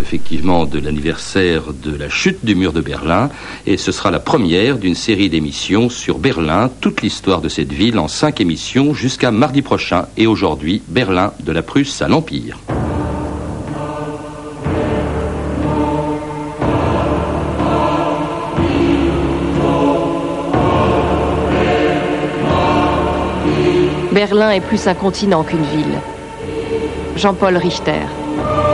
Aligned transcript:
effectivement 0.00 0.66
de 0.66 0.78
l'anniversaire 0.78 1.72
de 1.72 1.96
la 1.96 2.08
chute 2.08 2.44
du 2.44 2.54
mur 2.54 2.72
de 2.72 2.80
Berlin 2.80 3.30
et 3.66 3.76
ce 3.76 3.92
sera 3.92 4.10
la 4.10 4.20
première 4.20 4.78
d'une 4.78 4.94
série 4.94 5.28
d'émissions 5.28 5.88
sur 5.88 6.18
Berlin, 6.18 6.70
toute 6.80 7.02
l'histoire 7.02 7.40
de 7.40 7.48
cette 7.48 7.72
ville 7.72 7.98
en 7.98 8.08
cinq 8.08 8.40
émissions 8.40 8.94
jusqu'à 8.94 9.30
mardi 9.30 9.62
prochain 9.62 10.06
et 10.16 10.26
aujourd'hui 10.26 10.82
Berlin 10.88 11.32
de 11.40 11.52
la 11.52 11.62
Prusse 11.62 12.02
à 12.02 12.08
l'Empire. 12.08 12.58
Berlin 24.12 24.52
est 24.52 24.60
plus 24.60 24.86
un 24.86 24.94
continent 24.94 25.42
qu'une 25.42 25.64
ville. 25.64 25.98
Jean-Paul 27.16 27.56
Richter. 27.56 28.06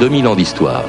2000 0.00 0.26
ans 0.26 0.34
d'histoire. 0.34 0.84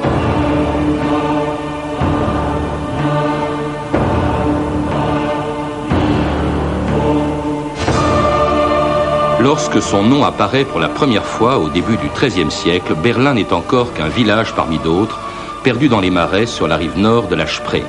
Lorsque 9.40 9.80
son 9.80 10.02
nom 10.02 10.24
apparaît 10.24 10.64
pour 10.64 10.80
la 10.80 10.88
première 10.88 11.24
fois 11.24 11.58
au 11.58 11.68
début 11.68 11.96
du 11.96 12.08
XIIIe 12.08 12.50
siècle, 12.50 12.94
Berlin 12.94 13.34
n'est 13.34 13.52
encore 13.52 13.92
qu'un 13.94 14.08
village 14.08 14.52
parmi 14.54 14.78
d'autres, 14.78 15.20
perdu 15.62 15.88
dans 15.88 16.00
les 16.00 16.10
marais 16.10 16.46
sur 16.46 16.66
la 16.66 16.76
rive 16.76 16.98
nord 16.98 17.28
de 17.28 17.36
la 17.36 17.46
Spree. 17.46 17.84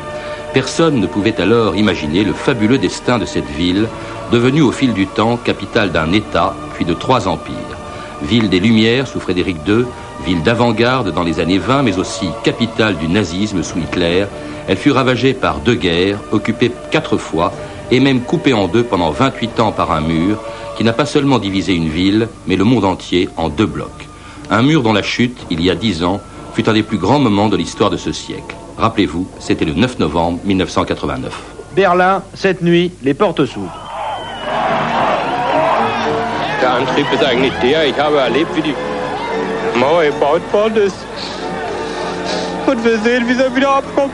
Personne 0.53 0.99
ne 0.99 1.07
pouvait 1.07 1.41
alors 1.41 1.75
imaginer 1.75 2.23
le 2.23 2.33
fabuleux 2.33 2.77
destin 2.77 3.17
de 3.17 3.25
cette 3.25 3.49
ville, 3.49 3.87
devenue 4.31 4.61
au 4.61 4.71
fil 4.71 4.93
du 4.93 5.07
temps 5.07 5.37
capitale 5.37 5.91
d'un 5.91 6.11
État, 6.13 6.53
puis 6.75 6.85
de 6.85 6.93
trois 6.93 7.27
empires. 7.27 7.55
Ville 8.21 8.49
des 8.49 8.59
Lumières 8.59 9.07
sous 9.07 9.19
Frédéric 9.19 9.57
II, 9.67 9.85
ville 10.25 10.43
d'avant-garde 10.43 11.13
dans 11.13 11.23
les 11.23 11.39
années 11.39 11.57
20, 11.57 11.83
mais 11.83 11.97
aussi 11.97 12.27
capitale 12.43 12.97
du 12.97 13.07
nazisme 13.07 13.63
sous 13.63 13.79
Hitler, 13.79 14.25
elle 14.67 14.77
fut 14.77 14.91
ravagée 14.91 15.33
par 15.33 15.59
deux 15.59 15.75
guerres, 15.75 16.19
occupée 16.31 16.71
quatre 16.91 17.17
fois, 17.17 17.53
et 17.91 17.99
même 17.99 18.21
coupée 18.21 18.53
en 18.53 18.67
deux 18.67 18.83
pendant 18.83 19.11
28 19.11 19.59
ans 19.59 19.71
par 19.71 19.91
un 19.91 20.01
mur, 20.01 20.37
qui 20.75 20.83
n'a 20.83 20.93
pas 20.93 21.05
seulement 21.05 21.39
divisé 21.39 21.73
une 21.73 21.89
ville, 21.89 22.27
mais 22.47 22.55
le 22.55 22.63
monde 22.63 22.85
entier 22.85 23.29
en 23.37 23.49
deux 23.49 23.65
blocs. 23.65 24.07
Un 24.49 24.61
mur 24.61 24.83
dont 24.83 24.93
la 24.93 25.03
chute, 25.03 25.37
il 25.49 25.61
y 25.61 25.69
a 25.69 25.75
dix 25.75 26.03
ans, 26.03 26.21
fut 26.53 26.67
un 26.69 26.73
des 26.73 26.83
plus 26.83 26.97
grands 26.97 27.19
moments 27.19 27.49
de 27.49 27.57
l'histoire 27.57 27.89
de 27.89 27.97
ce 27.97 28.11
siècle. 28.11 28.55
Rappelez-vous, 28.77 29.27
c'était 29.39 29.65
le 29.65 29.73
9 29.73 29.99
novembre 29.99 30.39
1989. 30.43 31.33
Berlin, 31.75 32.23
cette 32.33 32.61
nuit, 32.61 32.91
les 33.03 33.13
portes 33.13 33.45
s'ouvrent. 33.45 33.83
Der 36.59 36.73
Antrieb 36.73 37.05
ist 37.13 37.23
eigentlich 37.23 37.53
der, 37.61 37.87
ich 37.87 37.97
habe 37.99 38.17
erlebt, 38.17 38.55
wie 38.55 38.61
die 38.61 38.73
Mauer 39.79 40.05
gebaut 40.05 40.41
worden 40.51 40.77
ist. 40.77 40.97
Und 42.65 42.83
wir 42.83 42.97
sehen, 42.99 43.27
wie 43.27 43.33
sie 43.33 43.55
wieder 43.55 43.69
abkommt. 43.69 44.13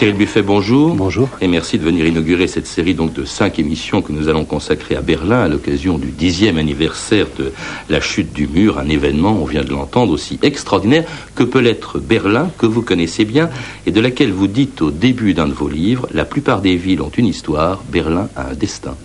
Cyril 0.00 0.14
Buffet, 0.14 0.40
bonjour. 0.40 0.94
Bonjour. 0.94 1.28
Et 1.42 1.46
merci 1.46 1.76
de 1.76 1.84
venir 1.84 2.06
inaugurer 2.06 2.46
cette 2.46 2.66
série 2.66 2.94
donc 2.94 3.12
de 3.12 3.26
cinq 3.26 3.58
émissions 3.58 4.00
que 4.00 4.12
nous 4.12 4.28
allons 4.28 4.46
consacrer 4.46 4.96
à 4.96 5.02
Berlin 5.02 5.42
à 5.42 5.46
l'occasion 5.46 5.98
du 5.98 6.06
dixième 6.06 6.56
anniversaire 6.56 7.26
de 7.38 7.52
la 7.90 8.00
chute 8.00 8.32
du 8.32 8.46
mur, 8.46 8.78
un 8.78 8.88
événement, 8.88 9.36
on 9.38 9.44
vient 9.44 9.62
de 9.62 9.68
l'entendre, 9.68 10.14
aussi 10.14 10.38
extraordinaire 10.40 11.04
que 11.34 11.42
peut 11.42 11.58
l'être 11.58 11.98
Berlin, 11.98 12.50
que 12.56 12.64
vous 12.64 12.80
connaissez 12.80 13.26
bien 13.26 13.50
et 13.84 13.90
de 13.90 14.00
laquelle 14.00 14.32
vous 14.32 14.46
dites 14.46 14.80
au 14.80 14.90
début 14.90 15.34
d'un 15.34 15.48
de 15.48 15.52
vos 15.52 15.68
livres, 15.68 16.08
la 16.14 16.24
plupart 16.24 16.62
des 16.62 16.76
villes 16.76 17.02
ont 17.02 17.12
une 17.14 17.26
histoire, 17.26 17.84
Berlin 17.92 18.30
a 18.36 18.52
un 18.52 18.54
destin. 18.54 18.96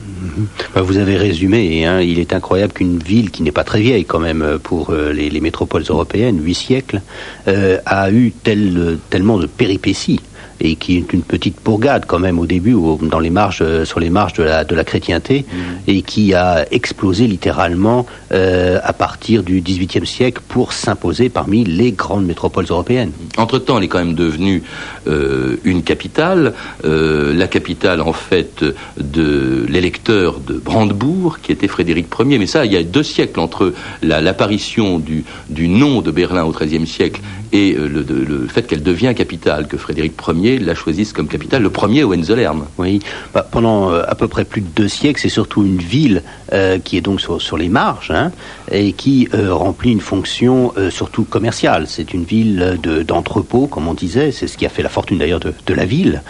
Bah, 0.74 0.82
vous 0.82 0.96
avez 0.96 1.18
résumé, 1.18 1.86
hein, 1.86 2.00
il 2.00 2.20
est 2.20 2.32
incroyable 2.32 2.72
qu'une 2.72 3.00
ville 3.00 3.32
qui 3.32 3.44
n'est 3.44 3.52
pas 3.52 3.66
très 3.66 3.82
vieille 3.82 4.06
quand 4.06 4.22
même 4.22 4.60
pour 4.64 4.92
euh, 4.92 5.12
les, 5.12 5.30
les 5.30 5.42
métropoles 5.42 5.84
européennes, 5.90 6.42
huit 6.42 6.56
siècles, 6.56 7.02
euh, 7.50 7.80
a 7.86 8.10
eu 8.12 8.32
tel, 8.32 8.98
tellement 9.10 9.38
de 9.38 9.46
péripéties 9.46 10.22
et 10.60 10.76
qui 10.76 10.98
est 10.98 11.12
une 11.14 11.22
petite 11.22 11.58
bourgade 11.64 12.06
quand 12.08 12.20
même 12.20 12.40
au 12.40 12.46
début, 12.46 12.74
au- 12.74 12.98
dans 13.02 13.20
les 13.20 13.30
marges, 13.30 13.60
euh, 13.62 13.86
sur 13.86 14.00
les 14.00 14.10
marges 14.10 14.34
de 14.34 14.44
la, 14.44 14.64
de 14.64 14.74
la 14.76 14.84
chrétienté, 14.84 15.46
et 15.88 16.02
qui 16.02 16.34
a 16.34 16.66
explosé 16.72 17.28
littéralement 17.28 18.06
euh, 18.32 18.80
à 18.84 18.94
partir 18.94 19.44
du 19.44 19.62
XVIIIe 19.62 20.06
siècle 20.08 20.42
pour 20.48 20.74
s'imposer 20.74 21.30
parmi 21.30 21.64
les 21.64 21.92
grandes 21.92 22.26
métropoles 22.26 22.66
européennes. 22.70 23.12
Entre-temps, 23.38 23.78
elle 23.78 23.84
est 23.84 23.88
quand 23.88 24.00
même 24.00 24.16
devenue 24.16 24.64
euh, 25.08 25.58
une 25.64 25.84
capitale, 25.84 26.54
euh, 26.86 27.34
la 27.34 27.48
capitale 27.48 28.02
en 28.02 28.14
fait 28.14 28.64
de 29.00 29.66
l'électeur 29.70 30.40
de 30.40 30.54
Brandebourg, 30.54 31.40
qui 31.42 31.52
était 31.52 31.68
Frédéric 31.68 32.08
Ier. 32.20 32.38
Mais 32.40 32.48
ça, 32.48 32.66
il 32.66 32.72
y 32.74 32.78
a 32.78 32.84
deux 32.84 33.04
siècles 33.04 33.40
entre 33.40 33.74
la- 34.02 34.22
l'apparition 34.22 35.00
du, 35.00 35.24
du 35.50 35.68
nom 35.68 36.02
de 36.02 36.12
Berlin 36.12 36.44
au 36.46 36.52
XIIIe 36.52 36.88
siècle 36.88 37.22
et 37.52 37.76
euh, 37.76 37.88
le, 37.88 38.04
de- 38.04 38.16
le 38.16 38.48
fait 38.48 38.66
qu'elle 38.68 38.84
devient 38.84 39.14
capitale, 39.16 39.68
que 39.68 39.78
Frédéric 39.78 40.14
Ier 40.28 40.34
la 40.44 40.76
choisisse 40.76 41.14
comme 41.14 41.28
capitale, 41.28 41.64
le 41.64 41.70
premier 41.70 42.04
Hohenzollern. 42.04 42.66
Oui, 42.78 43.00
bah, 43.34 43.46
pendant 43.50 43.92
euh, 43.92 44.04
à 44.08 44.16
peu 44.16 44.28
près 44.28 44.46
plus 44.46 44.62
de 44.62 44.68
deux 44.76 44.88
siècles, 44.88 45.22
c'est 45.22 45.30
surtout 45.30 45.64
une 45.64 45.78
ville 45.78 46.24
euh, 46.54 46.78
qui 46.80 46.98
est 46.98 47.02
donc 47.02 47.22
sur, 47.22 47.58
les 47.58 47.70
marges 47.70 48.12
hein, 48.12 48.32
et 48.72 48.92
qui 48.94 49.30
euh, 49.34 49.54
remplit 49.54 49.92
une 49.92 50.02
fonction 50.02 50.74
surtout 50.90 51.24
commerciale. 51.24 51.86
C'est 51.88 52.14
une 52.14 52.24
ville 52.24 52.78
de- 52.82 53.02
d'entrepôt, 53.04 53.68
comme 53.68 53.88
on 53.88 53.94
disait, 53.94 54.32
c'est 54.32 54.48
ce 54.48 54.58
qui 54.58 54.66
a 54.66 54.70
fait 54.70 54.84
la 54.84 54.90
fortune 54.90 55.18
d'ailleurs 55.18 55.40
de, 55.40 55.74
la 55.74 55.86
ville, 55.86 56.22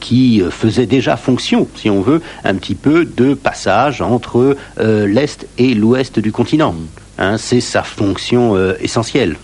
qui 0.00 0.42
faisait 0.50 0.86
déjà 0.86 1.16
fonction, 1.16 1.68
si 1.76 1.90
on 1.90 2.00
veut, 2.00 2.20
un 2.44 2.54
petit 2.54 2.74
peu 2.74 3.04
de 3.04 3.34
passage 3.34 4.00
entre 4.00 4.56
l'Est 4.78 5.46
et 5.58 5.74
l'Ouest 5.74 6.18
du 6.18 6.32
continent. 6.32 6.74
Hein, 7.16 7.36
c'est 7.38 7.60
sa 7.60 7.84
fonction 7.84 8.56
euh, 8.56 8.74
essentielle 8.80 9.36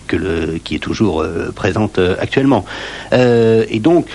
qui 0.63 0.75
est 0.75 0.79
toujours 0.79 1.21
euh, 1.21 1.51
présente 1.55 1.99
euh, 1.99 2.15
actuellement. 2.19 2.65
Et 3.13 3.79
donc, 3.79 4.07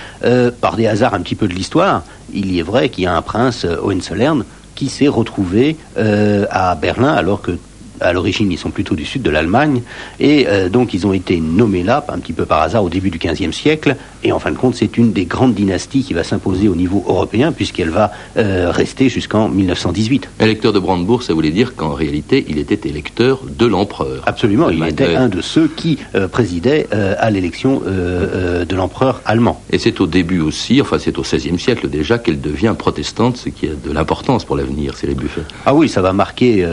par 0.61 0.75
des 0.75 0.87
hasards 0.87 1.13
un 1.13 1.21
petit 1.21 1.35
peu 1.35 1.47
de 1.47 1.53
l'histoire, 1.53 2.03
il 2.33 2.51
y 2.51 2.59
est 2.59 2.63
vrai 2.63 2.89
qu'il 2.89 3.05
y 3.05 3.07
a 3.07 3.15
un 3.15 3.21
prince 3.21 3.65
Hohenzollern 3.65 4.43
qui 4.75 4.89
s'est 4.89 5.07
retrouvé 5.07 5.77
à 5.95 6.75
Berlin 6.75 7.13
alors 7.13 7.41
que 7.41 7.51
à 7.99 8.13
l'origine, 8.13 8.51
ils 8.51 8.57
sont 8.57 8.71
plutôt 8.71 8.95
du 8.95 9.05
sud 9.05 9.21
de 9.21 9.29
l'Allemagne, 9.29 9.81
et 10.19 10.47
euh, 10.47 10.69
donc 10.69 10.93
ils 10.93 11.05
ont 11.07 11.13
été 11.13 11.39
nommés 11.39 11.83
là, 11.83 12.05
un 12.09 12.19
petit 12.19 12.33
peu 12.33 12.45
par 12.45 12.61
hasard, 12.61 12.83
au 12.83 12.89
début 12.89 13.09
du 13.09 13.17
XVe 13.17 13.51
siècle, 13.51 13.95
et 14.23 14.31
en 14.31 14.39
fin 14.39 14.51
de 14.51 14.57
compte, 14.57 14.75
c'est 14.75 14.97
une 14.97 15.13
des 15.13 15.25
grandes 15.25 15.53
dynasties 15.53 16.03
qui 16.03 16.13
va 16.13 16.23
s'imposer 16.23 16.67
au 16.67 16.75
niveau 16.75 17.03
européen, 17.07 17.51
puisqu'elle 17.51 17.91
va 17.91 18.11
euh, 18.35 18.71
rester 18.71 19.09
jusqu'en 19.09 19.47
1918. 19.47 20.29
Électeur 20.39 20.73
de 20.73 20.79
Brandebourg, 20.79 21.23
ça 21.23 21.33
voulait 21.33 21.51
dire 21.51 21.75
qu'en 21.75 21.93
réalité, 21.93 22.45
il 22.49 22.57
était 22.57 22.89
électeur 22.89 23.41
de 23.47 23.65
l'empereur. 23.65 24.23
Absolument, 24.25 24.69
il 24.69 24.83
était 24.83 25.15
un 25.15 25.29
de 25.29 25.41
ceux 25.41 25.67
qui 25.67 25.99
euh, 26.15 26.27
présidaient 26.27 26.87
euh, 26.93 27.15
à 27.19 27.29
l'élection 27.29 27.81
de 27.87 28.75
l'empereur 28.75 29.21
allemand. 29.25 29.61
Et 29.71 29.77
c'est 29.77 30.01
au 30.01 30.07
début 30.07 30.39
aussi, 30.39 30.81
enfin 30.81 30.97
c'est 30.99 31.17
au 31.17 31.21
XVIe 31.21 31.59
siècle 31.59 31.89
déjà, 31.89 32.17
qu'elle 32.17 32.41
devient 32.41 32.75
protestante, 32.77 33.37
ce 33.37 33.49
qui 33.49 33.67
a 33.67 33.69
de 33.73 33.91
l'importance 33.91 34.45
pour 34.45 34.55
l'avenir, 34.55 34.97
Cyril 34.97 35.15
Buffet. 35.15 35.41
Ah 35.65 35.73
oui, 35.73 35.89
ça 35.89 36.01
va 36.01 36.13
marquer, 36.13 36.65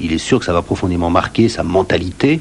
il 0.00 0.12
est 0.12 0.18
sûr 0.18 0.38
que 0.38 0.44
ça 0.44 0.52
va 0.52 0.55
profondément 0.62 1.10
marquer 1.10 1.48
sa 1.48 1.62
mentalité, 1.62 2.40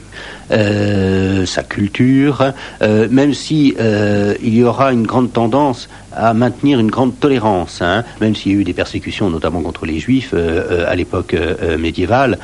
euh, 0.51 1.45
sa 1.45 1.63
culture, 1.63 2.53
euh, 2.81 3.07
même 3.09 3.33
si 3.33 3.75
euh, 3.79 4.35
il 4.43 4.55
y 4.55 4.63
aura 4.63 4.93
une 4.93 5.05
grande 5.05 5.33
tendance 5.33 5.89
à 6.15 6.33
maintenir 6.33 6.79
une 6.79 6.91
grande 6.91 7.19
tolérance, 7.19 7.81
hein, 7.81 8.03
même 8.21 8.35
s'il 8.35 8.53
y 8.53 8.55
a 8.55 8.59
eu 8.59 8.63
des 8.63 8.73
persécutions, 8.73 9.29
notamment 9.29 9.61
contre 9.61 9.85
les 9.85 9.99
juifs 9.99 10.33
à 10.33 10.95
l'époque 10.95 11.35
médiévale. 11.77 12.39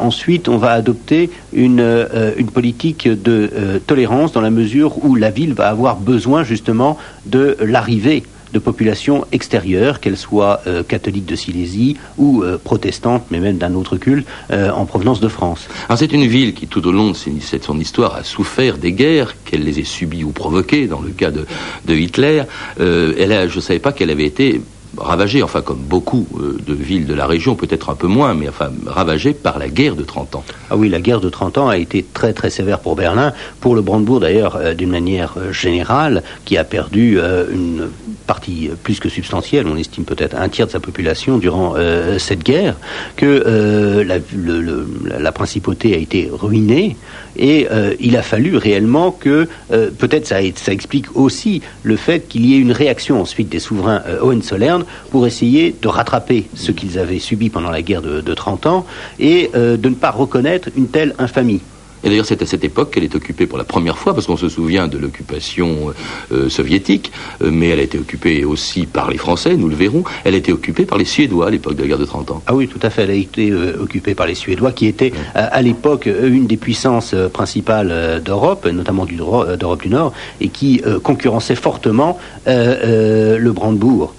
Ensuite, 0.00 0.48
on 0.48 0.56
va 0.56 0.72
adopter 0.72 1.30
une, 1.52 2.04
politique 2.52 3.06
de 3.06 3.80
tolérance 3.86 4.32
dans 4.32 4.40
la 4.40 4.50
mesure 4.50 5.04
où 5.04 5.14
la 5.14 5.30
ville 5.30 5.54
va 5.54 5.68
avoir 5.68 6.00
besoin 6.00 6.42
justement 6.42 6.98
de 7.24 7.56
l'arrivée 7.60 8.24
de 8.52 8.58
populations 8.58 9.24
extérieures, 9.32 10.00
qu'elles 10.00 10.16
soient 10.16 10.60
euh, 10.66 10.82
catholiques 10.82 11.26
de 11.26 11.36
Silésie 11.36 11.96
ou 12.18 12.42
euh, 12.42 12.58
protestantes, 12.62 13.24
mais 13.30 13.40
même 13.40 13.58
d'un 13.58 13.74
autre 13.74 13.96
culte, 13.96 14.26
euh, 14.50 14.70
en 14.70 14.84
provenance 14.84 15.20
de 15.20 15.28
France. 15.28 15.68
C'est 15.96 16.12
une 16.12 16.26
ville 16.26 16.54
qui, 16.54 16.66
tout 16.66 16.86
au 16.86 16.92
long 16.92 17.10
de 17.10 17.16
son 17.16 17.78
histoire, 17.78 18.16
a 18.16 18.24
souffert 18.24 18.78
des 18.78 18.92
guerres, 18.92 19.34
qu'elle 19.44 19.64
les 19.64 19.80
ait 19.80 19.84
subies 19.84 20.24
ou 20.24 20.30
provoquées, 20.30 20.86
dans 20.86 21.00
le 21.00 21.10
cas 21.10 21.30
de, 21.30 21.46
de 21.86 21.94
Hitler. 21.94 22.42
Elle 22.78 23.32
a, 23.32 23.48
je 23.48 23.56
ne 23.56 23.60
savais 23.60 23.78
pas 23.78 23.92
qu'elle 23.92 24.10
avait 24.10 24.24
été 24.26 24.60
ravagée, 24.98 25.42
enfin 25.42 25.62
comme 25.62 25.78
beaucoup 25.78 26.26
euh, 26.38 26.58
de 26.66 26.74
villes 26.74 27.06
de 27.06 27.14
la 27.14 27.26
région, 27.26 27.54
peut-être 27.54 27.90
un 27.90 27.94
peu 27.94 28.06
moins, 28.06 28.34
mais 28.34 28.48
enfin 28.48 28.70
ravagée 28.86 29.32
par 29.32 29.58
la 29.58 29.68
guerre 29.68 29.96
de 29.96 30.02
30 30.02 30.36
ans. 30.36 30.44
Ah 30.70 30.76
oui, 30.76 30.88
la 30.88 31.00
guerre 31.00 31.20
de 31.20 31.28
30 31.28 31.58
ans 31.58 31.68
a 31.68 31.78
été 31.78 32.04
très 32.12 32.32
très 32.32 32.50
sévère 32.50 32.80
pour 32.80 32.96
Berlin, 32.96 33.32
pour 33.60 33.74
le 33.74 33.82
Brandebourg 33.82 34.20
d'ailleurs 34.20 34.56
euh, 34.56 34.74
d'une 34.74 34.90
manière 34.90 35.34
euh, 35.38 35.52
générale, 35.52 36.22
qui 36.44 36.56
a 36.56 36.64
perdu 36.64 37.18
une 37.52 37.88
partie 38.26 38.70
plus 38.82 39.00
que 39.00 39.08
substantielle, 39.08 39.66
on 39.66 39.76
estime 39.76 40.04
peut-être 40.04 40.36
un 40.36 40.48
tiers 40.48 40.66
de 40.66 40.72
sa 40.72 40.80
population 40.80 41.38
durant 41.38 41.74
cette 42.18 42.42
guerre, 42.42 42.76
que 43.16 44.04
la, 44.06 45.32
principauté 45.32 45.94
a 45.94 45.98
été 45.98 46.28
ruinée 46.32 46.96
et 47.36 47.66
il 48.00 48.16
a 48.16 48.22
fallu 48.22 48.56
réellement 48.56 49.10
que, 49.10 49.48
peut-être 49.70 50.26
ça, 50.26 50.36
ça 50.56 50.72
explique 50.72 51.16
aussi 51.16 51.62
le 51.82 51.96
fait 51.96 52.28
qu'il 52.28 52.46
y 52.46 52.54
ait 52.54 52.58
une 52.58 52.72
réaction 52.72 53.20
ensuite 53.20 53.48
des 53.48 53.60
souverains 53.60 54.02
Hohenzollern 54.20 54.81
pour 55.10 55.26
essayer 55.26 55.74
de 55.80 55.88
rattraper 55.88 56.48
ce 56.54 56.72
qu'ils 56.72 56.98
avaient 56.98 57.18
subi 57.18 57.50
pendant 57.50 57.70
la 57.70 57.82
guerre 57.82 58.02
de, 58.02 58.20
de 58.20 58.34
30 58.34 58.66
ans 58.66 58.86
et 59.18 59.50
euh, 59.54 59.76
de 59.76 59.88
ne 59.88 59.94
pas 59.94 60.10
reconnaître 60.10 60.68
une 60.76 60.88
telle 60.88 61.14
infamie. 61.18 61.60
Et 62.04 62.08
d'ailleurs, 62.08 62.26
c'est 62.26 62.42
à 62.42 62.46
cette 62.46 62.64
époque 62.64 62.92
qu'elle 62.92 63.04
est 63.04 63.14
occupée 63.14 63.46
pour 63.46 63.58
la 63.58 63.64
première 63.64 63.98
fois, 63.98 64.14
parce 64.14 64.26
qu'on 64.26 64.36
se 64.36 64.48
souvient 64.48 64.88
de 64.88 64.98
l'occupation 64.98 65.92
euh, 66.32 66.48
soviétique, 66.48 67.12
euh, 67.42 67.50
mais 67.52 67.68
elle 67.68 67.80
a 67.80 67.82
été 67.82 67.98
occupée 67.98 68.44
aussi 68.44 68.86
par 68.86 69.10
les 69.10 69.18
Français, 69.18 69.56
nous 69.56 69.68
le 69.68 69.76
verrons. 69.76 70.04
Elle 70.24 70.34
a 70.34 70.38
été 70.38 70.52
occupée 70.52 70.84
par 70.84 70.98
les 70.98 71.04
Suédois 71.04 71.46
à 71.46 71.50
l'époque 71.50 71.76
de 71.76 71.82
la 71.82 71.88
guerre 71.88 71.98
de 71.98 72.04
30 72.04 72.30
ans. 72.32 72.42
Ah 72.46 72.54
oui, 72.54 72.68
tout 72.68 72.80
à 72.82 72.90
fait. 72.90 73.02
Elle 73.02 73.10
a 73.10 73.14
été 73.14 73.50
euh, 73.50 73.80
occupée 73.80 74.14
par 74.14 74.26
les 74.26 74.34
Suédois, 74.34 74.72
qui 74.72 74.86
étaient 74.86 75.12
à 75.34 75.62
l'époque 75.62 76.06
une 76.06 76.46
des 76.46 76.56
puissances 76.56 77.14
principales 77.32 78.22
d'Europe, 78.24 78.66
notamment 78.66 79.06
d'Europe 79.06 79.82
du 79.82 79.88
Nord, 79.88 80.12
et 80.40 80.48
qui 80.48 80.82
concurrençaient 81.02 81.54
fortement 81.54 82.18
le 82.46 83.50
Brandebourg, 83.50 84.14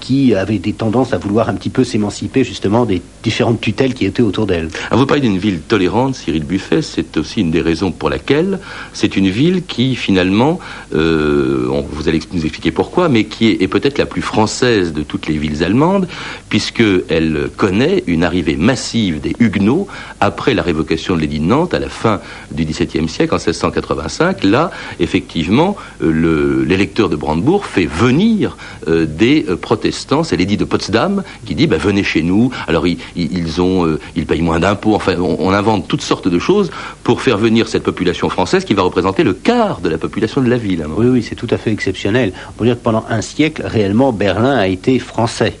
qui 0.00 0.34
avait 0.34 0.58
des 0.58 0.72
tendances 0.72 1.12
à 1.12 1.18
vouloir 1.18 1.48
un 1.48 1.54
petit 1.54 1.70
peu 1.70 1.84
s'émanciper 1.84 2.44
justement 2.44 2.84
des 2.84 3.02
différentes 3.22 3.60
tutelles 3.60 3.94
qui 3.94 4.06
étaient 4.06 4.22
autour 4.22 4.46
d'elle. 4.46 4.68
Ah, 4.90 4.96
vous 4.96 5.06
parlez 5.06 5.22
d'une 5.22 5.38
ville 5.38 5.60
tolérante, 5.60 6.14
Cyril 6.14 6.44
Buffet, 6.44 6.82
c'est 6.82 7.03
aussi 7.16 7.40
une 7.40 7.50
des 7.50 7.60
raisons 7.60 7.92
pour 7.92 8.10
laquelle 8.10 8.58
c'est 8.92 9.16
une 9.16 9.28
ville 9.28 9.64
qui 9.64 9.94
finalement, 9.96 10.58
euh, 10.94 11.68
vous 11.90 12.08
allez 12.08 12.20
nous 12.32 12.42
expliquer 12.42 12.70
pourquoi, 12.70 13.08
mais 13.08 13.24
qui 13.24 13.48
est, 13.48 13.68
peut-être 13.68 13.98
la 13.98 14.06
plus 14.06 14.22
française 14.22 14.92
de 14.92 15.02
toutes 15.02 15.26
les 15.26 15.36
villes 15.36 15.64
allemandes, 15.64 16.06
puisqu'elle 16.48 17.48
connaît 17.56 18.04
une 18.06 18.24
arrivée 18.24 18.56
massive 18.56 19.20
des 19.20 19.34
Huguenots 19.38 19.88
après 20.20 20.54
la 20.54 20.62
révocation 20.62 21.16
de 21.16 21.20
l'édit 21.20 21.40
de 21.40 21.44
Nantes 21.44 21.74
à 21.74 21.78
la 21.78 21.88
fin 21.88 22.20
du 22.50 22.64
XVIIe 22.64 23.08
siècle, 23.08 23.34
en 23.34 23.38
1685. 23.38 24.44
Là, 24.44 24.70
effectivement, 25.00 25.76
euh, 26.02 26.64
l'électeur 26.66 27.08
de 27.08 27.16
Brandebourg 27.16 27.66
fait 27.66 27.86
venir 27.86 28.56
euh, 28.88 29.06
des 29.06 29.42
protestants. 29.60 30.24
C'est 30.24 30.36
l'édit 30.36 30.56
de 30.56 30.64
Potsdam 30.64 31.22
qui 31.46 31.54
dit 31.54 31.66
bah, 31.66 31.78
venez 31.78 32.04
chez 32.04 32.22
nous. 32.22 32.50
Alors 32.66 32.86
ils 32.86 34.26
payent 34.26 34.42
moins 34.42 34.60
d'impôts. 34.60 34.94
Enfin, 34.94 35.16
on 35.18 35.52
invente 35.52 35.88
toutes 35.88 36.02
sortes 36.02 36.28
de 36.28 36.38
choses 36.38 36.70
pour 37.02 37.22
faire 37.22 37.38
venir 37.38 37.68
cette 37.68 37.82
population 37.82 38.28
française 38.28 38.64
qui 38.64 38.74
va 38.74 38.82
représenter 38.82 39.24
le 39.24 39.34
quart 39.34 39.80
de 39.80 39.88
la 39.88 39.98
population 39.98 40.40
de 40.40 40.48
la 40.48 40.56
ville. 40.56 40.84
Oui, 40.96 41.06
oui, 41.06 41.22
c'est 41.22 41.34
tout 41.34 41.48
à 41.50 41.58
fait 41.58 41.72
exceptionnel. 41.72 42.32
On 42.50 42.52
peut 42.52 42.64
dire 42.64 42.76
que 42.76 42.82
pendant 42.82 43.04
un 43.08 43.20
siècle, 43.20 43.62
réellement, 43.64 44.12
Berlin 44.12 44.56
a 44.56 44.66
été 44.66 44.98
français. 44.98 45.58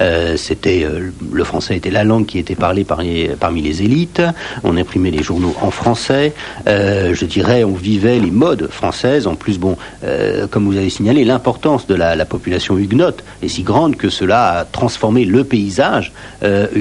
Euh, 0.00 0.36
c'était 0.36 0.84
euh, 0.84 1.10
le 1.32 1.44
français 1.44 1.76
était 1.76 1.90
la 1.90 2.04
langue 2.04 2.26
qui 2.26 2.38
était 2.38 2.54
parlée 2.54 2.84
parmi, 2.84 3.28
parmi 3.40 3.62
les 3.62 3.82
élites. 3.82 4.22
On 4.64 4.76
imprimait 4.76 5.10
les 5.10 5.22
journaux 5.22 5.54
en 5.60 5.70
français. 5.70 6.34
Euh, 6.66 7.14
je 7.14 7.24
dirais, 7.24 7.64
on 7.64 7.74
vivait 7.74 8.18
les 8.18 8.30
modes 8.30 8.68
françaises. 8.70 9.26
En 9.26 9.34
plus, 9.34 9.58
bon, 9.58 9.76
comme 10.50 10.66
vous 10.66 10.76
avez 10.76 10.90
signalé, 10.90 11.24
l'importance 11.24 11.86
de 11.86 11.94
la, 11.94 12.24
population 12.24 12.76
huguenote 12.76 13.24
est 13.42 13.48
si 13.48 13.62
grande 13.62 13.96
que 13.96 14.10
cela 14.10 14.58
a 14.58 14.64
transformé 14.64 15.24
le 15.24 15.44
paysage 15.44 16.12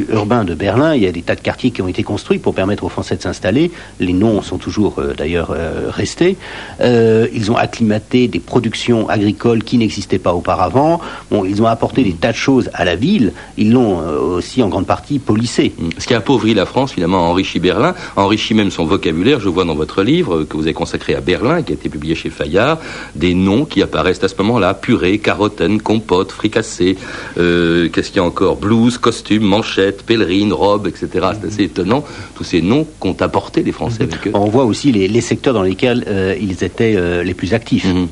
urbain 0.09 0.43
de 0.43 0.53
Berlin. 0.53 0.93
Il 0.93 1.03
y 1.03 1.07
a 1.07 1.11
des 1.11 1.21
tas 1.21 1.35
de 1.35 1.41
quartiers 1.41 1.71
qui 1.71 1.81
ont 1.81 1.87
été 1.87 2.03
construits 2.03 2.39
pour 2.39 2.53
permettre 2.53 2.83
aux 2.83 2.89
Français 2.89 3.15
de 3.15 3.21
s'installer. 3.21 3.71
Les 3.99 4.13
noms 4.13 4.41
sont 4.41 4.57
toujours 4.57 5.01
d'ailleurs 5.17 5.55
restés. 5.89 6.37
ils 6.81 7.51
ont 7.51 7.55
acclimaté 7.57 8.27
des 8.27 8.39
productions 8.39 9.09
agricoles 9.09 9.63
qui 9.63 9.77
n'existaient 9.77 10.19
pas 10.19 10.33
auparavant. 10.33 10.99
Bon, 11.31 11.45
ils 11.45 11.61
ont 11.61 11.67
apporté 11.67 12.03
des 12.03 12.13
tas 12.13 12.31
de 12.31 12.37
choses 12.37 12.69
à 12.73 12.83
la 12.83 12.95
vie 12.95 13.06
ils 13.15 13.71
l'ont 13.71 14.01
euh, 14.01 14.19
aussi 14.19 14.61
en 14.61 14.69
grande 14.69 14.85
partie 14.85 15.19
polissé. 15.19 15.73
Mm. 15.77 15.89
Ce 15.97 16.07
qui 16.07 16.13
a 16.13 16.17
appauvri 16.17 16.53
la 16.53 16.65
France, 16.65 16.93
finalement, 16.93 17.29
enrichi 17.29 17.59
Berlin, 17.59 17.95
enrichi 18.15 18.53
même 18.53 18.71
son 18.71 18.85
vocabulaire. 18.85 19.39
Je 19.39 19.49
vois 19.49 19.65
dans 19.65 19.75
votre 19.75 20.03
livre 20.03 20.43
que 20.43 20.55
vous 20.55 20.63
avez 20.63 20.73
consacré 20.73 21.15
à 21.15 21.21
Berlin, 21.21 21.61
qui 21.61 21.71
a 21.71 21.75
été 21.75 21.89
publié 21.89 22.15
chez 22.15 22.29
Fayard, 22.29 22.79
des 23.15 23.33
noms 23.33 23.65
qui 23.65 23.81
apparaissent 23.81 24.23
à 24.23 24.27
ce 24.27 24.35
moment-là 24.39 24.73
purée, 24.73 25.17
carotten, 25.19 25.81
compote, 25.81 26.31
fricassé, 26.31 26.97
euh, 27.37 27.89
qu'est-ce 27.89 28.09
qu'il 28.09 28.17
y 28.17 28.19
a 28.19 28.27
encore? 28.27 28.57
Blouse, 28.57 28.97
costume, 28.97 29.43
manchette, 29.43 30.03
pèlerine, 30.03 30.53
robe, 30.53 30.87
etc. 30.87 31.07
C'est 31.39 31.47
assez 31.47 31.63
étonnant, 31.63 32.03
tous 32.35 32.43
ces 32.43 32.61
noms 32.61 32.85
qu'ont 32.99 33.17
apporté 33.19 33.63
les 33.63 33.71
Français 33.71 34.03
avec 34.11 34.27
eux. 34.27 34.31
On 34.33 34.49
voit 34.49 34.65
aussi 34.65 34.91
les, 34.91 35.21
secteurs 35.21 35.53
dans 35.53 35.63
lesquels 35.63 36.05
euh, 36.07 36.35
ils 36.39 36.63
étaient 36.63 37.23
les 37.23 37.33
plus 37.33 37.53
actifs. 37.53 37.85
Mm-hmm. 37.85 38.07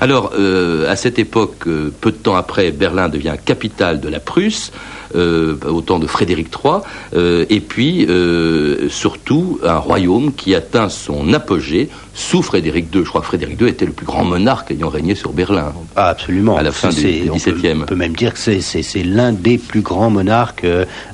Alors, 0.00 0.32
euh, 0.38 0.90
à 0.90 0.96
cette 0.96 1.18
époque, 1.18 1.66
euh, 1.66 1.92
peu 2.00 2.10
de 2.10 2.16
temps 2.16 2.36
après, 2.36 2.70
Berlin 2.70 3.08
devient 3.08 3.36
capitale 3.44 4.00
de 4.00 4.08
la 4.08 4.20
Prusse, 4.20 4.72
euh, 5.14 5.56
au 5.66 5.80
temps 5.80 5.98
de 5.98 6.06
Frédéric 6.06 6.48
III, 6.48 6.80
et 7.48 7.60
puis 7.60 8.06
surtout 8.88 9.58
un 9.64 9.76
royaume 9.76 10.32
qui 10.32 10.54
atteint 10.54 10.88
son 10.88 11.32
apogée 11.32 11.88
sous 12.14 12.42
Frédéric 12.42 12.94
II. 12.94 13.02
Je 13.04 13.08
crois 13.08 13.20
que 13.20 13.26
Frédéric 13.26 13.60
II 13.60 13.68
était 13.68 13.86
le 13.86 13.92
plus 13.92 14.06
grand 14.06 14.24
monarque 14.24 14.70
ayant 14.70 14.88
régné 14.88 15.14
sur 15.14 15.32
Berlin. 15.32 15.72
Ah, 15.96 16.08
absolument. 16.08 16.56
À 16.56 16.62
la 16.62 16.72
fin 16.72 16.88
du 16.90 16.94
XVIIe. 16.96 17.30
On, 17.30 17.82
on, 17.82 17.86
peut 17.86 17.94
même 17.94 18.14
dire 18.14 18.34
que 18.34 18.38
c'est 18.38 19.02
l'un 19.02 19.32
des 19.32 19.58
plus 19.58 19.80
grands 19.80 20.10
monarques 20.10 20.66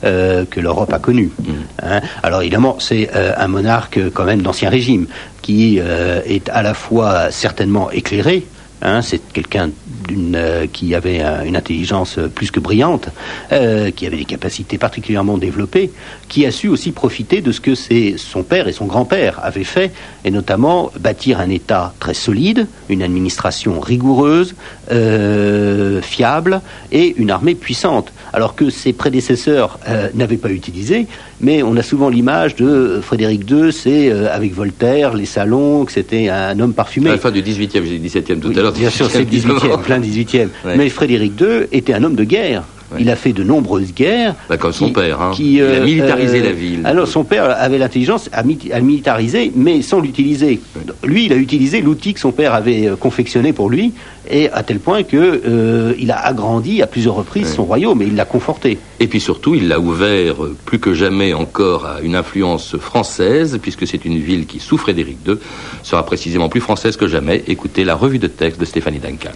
que 0.03 0.61
l'Europe 0.61 0.93
a 0.93 0.99
connu. 0.99 1.31
Mm. 1.39 1.53
Hein? 1.83 2.01
Alors 2.23 2.43
évidemment, 2.43 2.77
c'est 2.81 3.11
un 3.13 3.49
monarque 3.49 4.01
quand 4.13 4.25
même 4.25 4.43
d'ancien 4.43 4.71
régime 4.71 5.07
qui 5.43 5.79
est 5.79 6.49
à 6.49 6.63
la 6.63 6.75
fois 6.75 7.31
certainement 7.31 7.91
éclairé, 7.91 8.45
Hein, 8.83 9.01
c'est 9.01 9.21
quelqu'un 9.33 9.71
euh, 10.13 10.67
qui 10.71 10.95
avait 10.95 11.23
une 11.47 11.57
intelligence 11.57 12.19
plus 12.35 12.51
que 12.51 12.61
brillante, 12.61 13.09
euh, 13.53 13.91
qui 13.91 14.07
avait 14.07 14.19
des 14.19 14.25
capacités 14.25 14.79
particulièrement 14.79 15.39
développées, 15.39 15.91
qui 16.29 16.45
a 16.45 16.51
su 16.51 16.69
aussi 16.69 16.93
profiter 16.93 17.41
de 17.41 17.53
ce 17.53 17.61
que 17.61 17.75
son 17.75 18.43
père 18.43 18.69
et 18.69 18.73
son 18.73 18.87
grand-père 18.87 19.41
avaient 19.43 19.65
fait, 19.65 19.93
et 20.25 20.31
notamment 20.31 20.93
bâtir 21.01 21.41
un 21.41 21.49
État 21.49 21.95
très 22.01 22.15
solide, 22.15 22.67
une 22.89 23.03
administration 23.03 23.81
rigoureuse, 23.81 24.55
euh, 24.93 26.03
fiable, 26.03 26.61
et 26.93 27.15
une 27.17 27.31
armée 27.31 27.55
puissante 27.55 28.13
alors 28.33 28.55
que 28.55 28.69
ses 28.69 28.93
prédécesseurs 28.93 29.79
euh, 29.89 30.09
n'avaient 30.15 30.37
pas 30.37 30.51
utilisé. 30.51 31.07
Mais 31.41 31.63
on 31.63 31.77
a 31.77 31.83
souvent 31.83 32.09
l'image 32.09 32.57
de 32.57 33.01
Frédéric 33.03 33.51
II, 33.51 33.73
c'est 33.73 34.11
euh, 34.11 34.35
avec 34.35 34.55
Voltaire, 34.55 35.15
les 35.15 35.27
salons, 35.27 35.85
que 35.85 35.93
c'était 35.93 36.29
un 36.29 36.59
homme 36.61 36.75
parfumé. 36.75 37.11
À 37.11 37.13
la 37.13 37.19
fin 37.19 37.31
du 37.31 37.43
18e, 37.43 37.85
j'ai 37.85 37.99
dit 37.99 38.09
17e 38.09 38.41
tout 38.41 38.51
à 38.51 38.63
l'heure. 38.63 38.66
Bien 38.73 38.91
sûr, 38.91 39.11
c'est 39.11 39.19
le 39.19 39.25
18e, 39.25 39.83
plein 39.83 40.01
18e. 40.01 40.49
Mais 40.65 40.89
Frédéric 40.89 41.41
II 41.41 41.67
était 41.73 41.95
un 41.95 42.03
homme 42.03 42.17
de 42.17 42.25
guerre. 42.25 42.65
Il 42.99 43.11
a 43.11 43.17
fait 43.17 43.33
de 43.33 43.43
nombreuses 43.43 43.93
guerres. 43.93 44.35
Bah, 44.49 44.57
comme 44.57 44.73
son 44.73 44.91
père. 44.91 45.21
Hein. 45.21 45.33
il 45.39 45.61
a 45.61 45.65
euh, 45.65 45.85
militarisé 45.85 46.41
la 46.41 46.53
ville. 46.53 46.83
Alors 46.85 47.09
son 47.09 47.25
père 47.25 47.45
avait 47.59 47.79
l'intelligence 47.79 48.31
à, 48.33 48.43
militariser, 48.45 49.53
mais 49.55 49.83
sans 49.83 50.01
l'utiliser. 50.01 50.61
Lui, 51.03 51.27
il 51.27 51.33
a 51.33 51.37
utilisé 51.37 51.81
l'outil 51.81 52.15
que 52.15 52.21
son 52.21 52.33
père 52.33 52.55
avait 52.55 52.91
confectionné 52.99 53.53
pour 53.53 53.71
lui, 53.71 53.93
et 54.31 54.51
à 54.51 54.63
tel 54.63 54.81
point 54.81 55.03
que 55.03 55.17
euh, 55.17 55.95
il 55.99 56.11
a 56.11 56.19
agrandi 56.25 56.83
à 56.83 56.87
plusieurs 56.87 57.15
reprises 57.15 57.53
son 57.55 57.65
royaume 57.65 58.03
et 58.03 58.07
il 58.07 58.17
l'a 58.17 58.25
conforté. 58.25 58.79
Et 58.99 59.07
puis 59.09 59.21
surtout, 59.21 59.55
il 59.55 59.69
l'a 59.69 59.79
ouvert 59.79 60.37
plus 60.65 60.79
que 60.79 60.95
jamais 60.95 61.35
encore 61.35 61.87
à 61.87 62.01
une 62.01 62.17
influence 62.17 62.77
française, 62.77 63.59
puisque 63.61 63.87
c'est 63.87 64.05
une 64.05 64.19
ville 64.19 64.47
qui, 64.47 64.59
sous 64.59 64.79
Frédéric 64.79 65.19
II, 65.27 65.37
sera 65.83 66.05
précisément 66.05 66.49
plus 66.49 66.61
française 66.61 66.97
que 66.97 67.07
jamais. 67.07 67.45
Écoutez 67.47 67.85
la 67.85 67.95
revue 67.95 68.19
de 68.19 68.27
texte 68.27 68.61
de 68.61 68.65
Stéphanie 68.65 68.99
Duncan. 68.99 69.33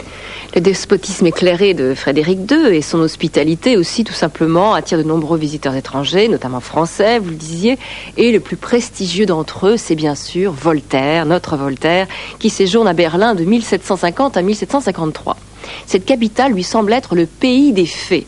Le 0.54 0.60
despotisme 0.60 1.26
éclairé 1.26 1.74
de 1.74 1.94
Frédéric 1.94 2.50
II 2.50 2.74
et 2.74 2.82
son 2.82 2.98
hospitalité 2.98 3.76
aussi, 3.76 4.02
tout 4.02 4.12
simplement, 4.12 4.74
attire 4.74 4.98
de 4.98 5.04
nombreux 5.04 5.38
visiteurs 5.38 5.76
étrangers, 5.76 6.26
notamment 6.26 6.60
français, 6.60 7.18
vous 7.18 7.30
le 7.30 7.36
disiez. 7.36 7.78
Et 8.16 8.32
le 8.32 8.40
plus 8.40 8.56
prestigieux 8.56 9.26
d'entre 9.26 9.68
eux, 9.68 9.76
c'est 9.76 9.94
bien 9.94 10.14
sûr 10.14 10.52
Voltaire, 10.52 11.26
notre 11.26 11.56
Voltaire, 11.56 12.08
qui 12.40 12.50
séjourne 12.50 12.88
à 12.88 12.94
Berlin 12.94 13.34
de 13.34 13.44
1750 13.44 14.36
à 14.36 14.42
1753. 14.80 15.36
Cette 15.86 16.04
capitale 16.04 16.52
lui 16.52 16.64
semble 16.64 16.92
être 16.92 17.14
le 17.14 17.26
pays 17.26 17.72
des 17.72 17.86
fées. 17.86 18.26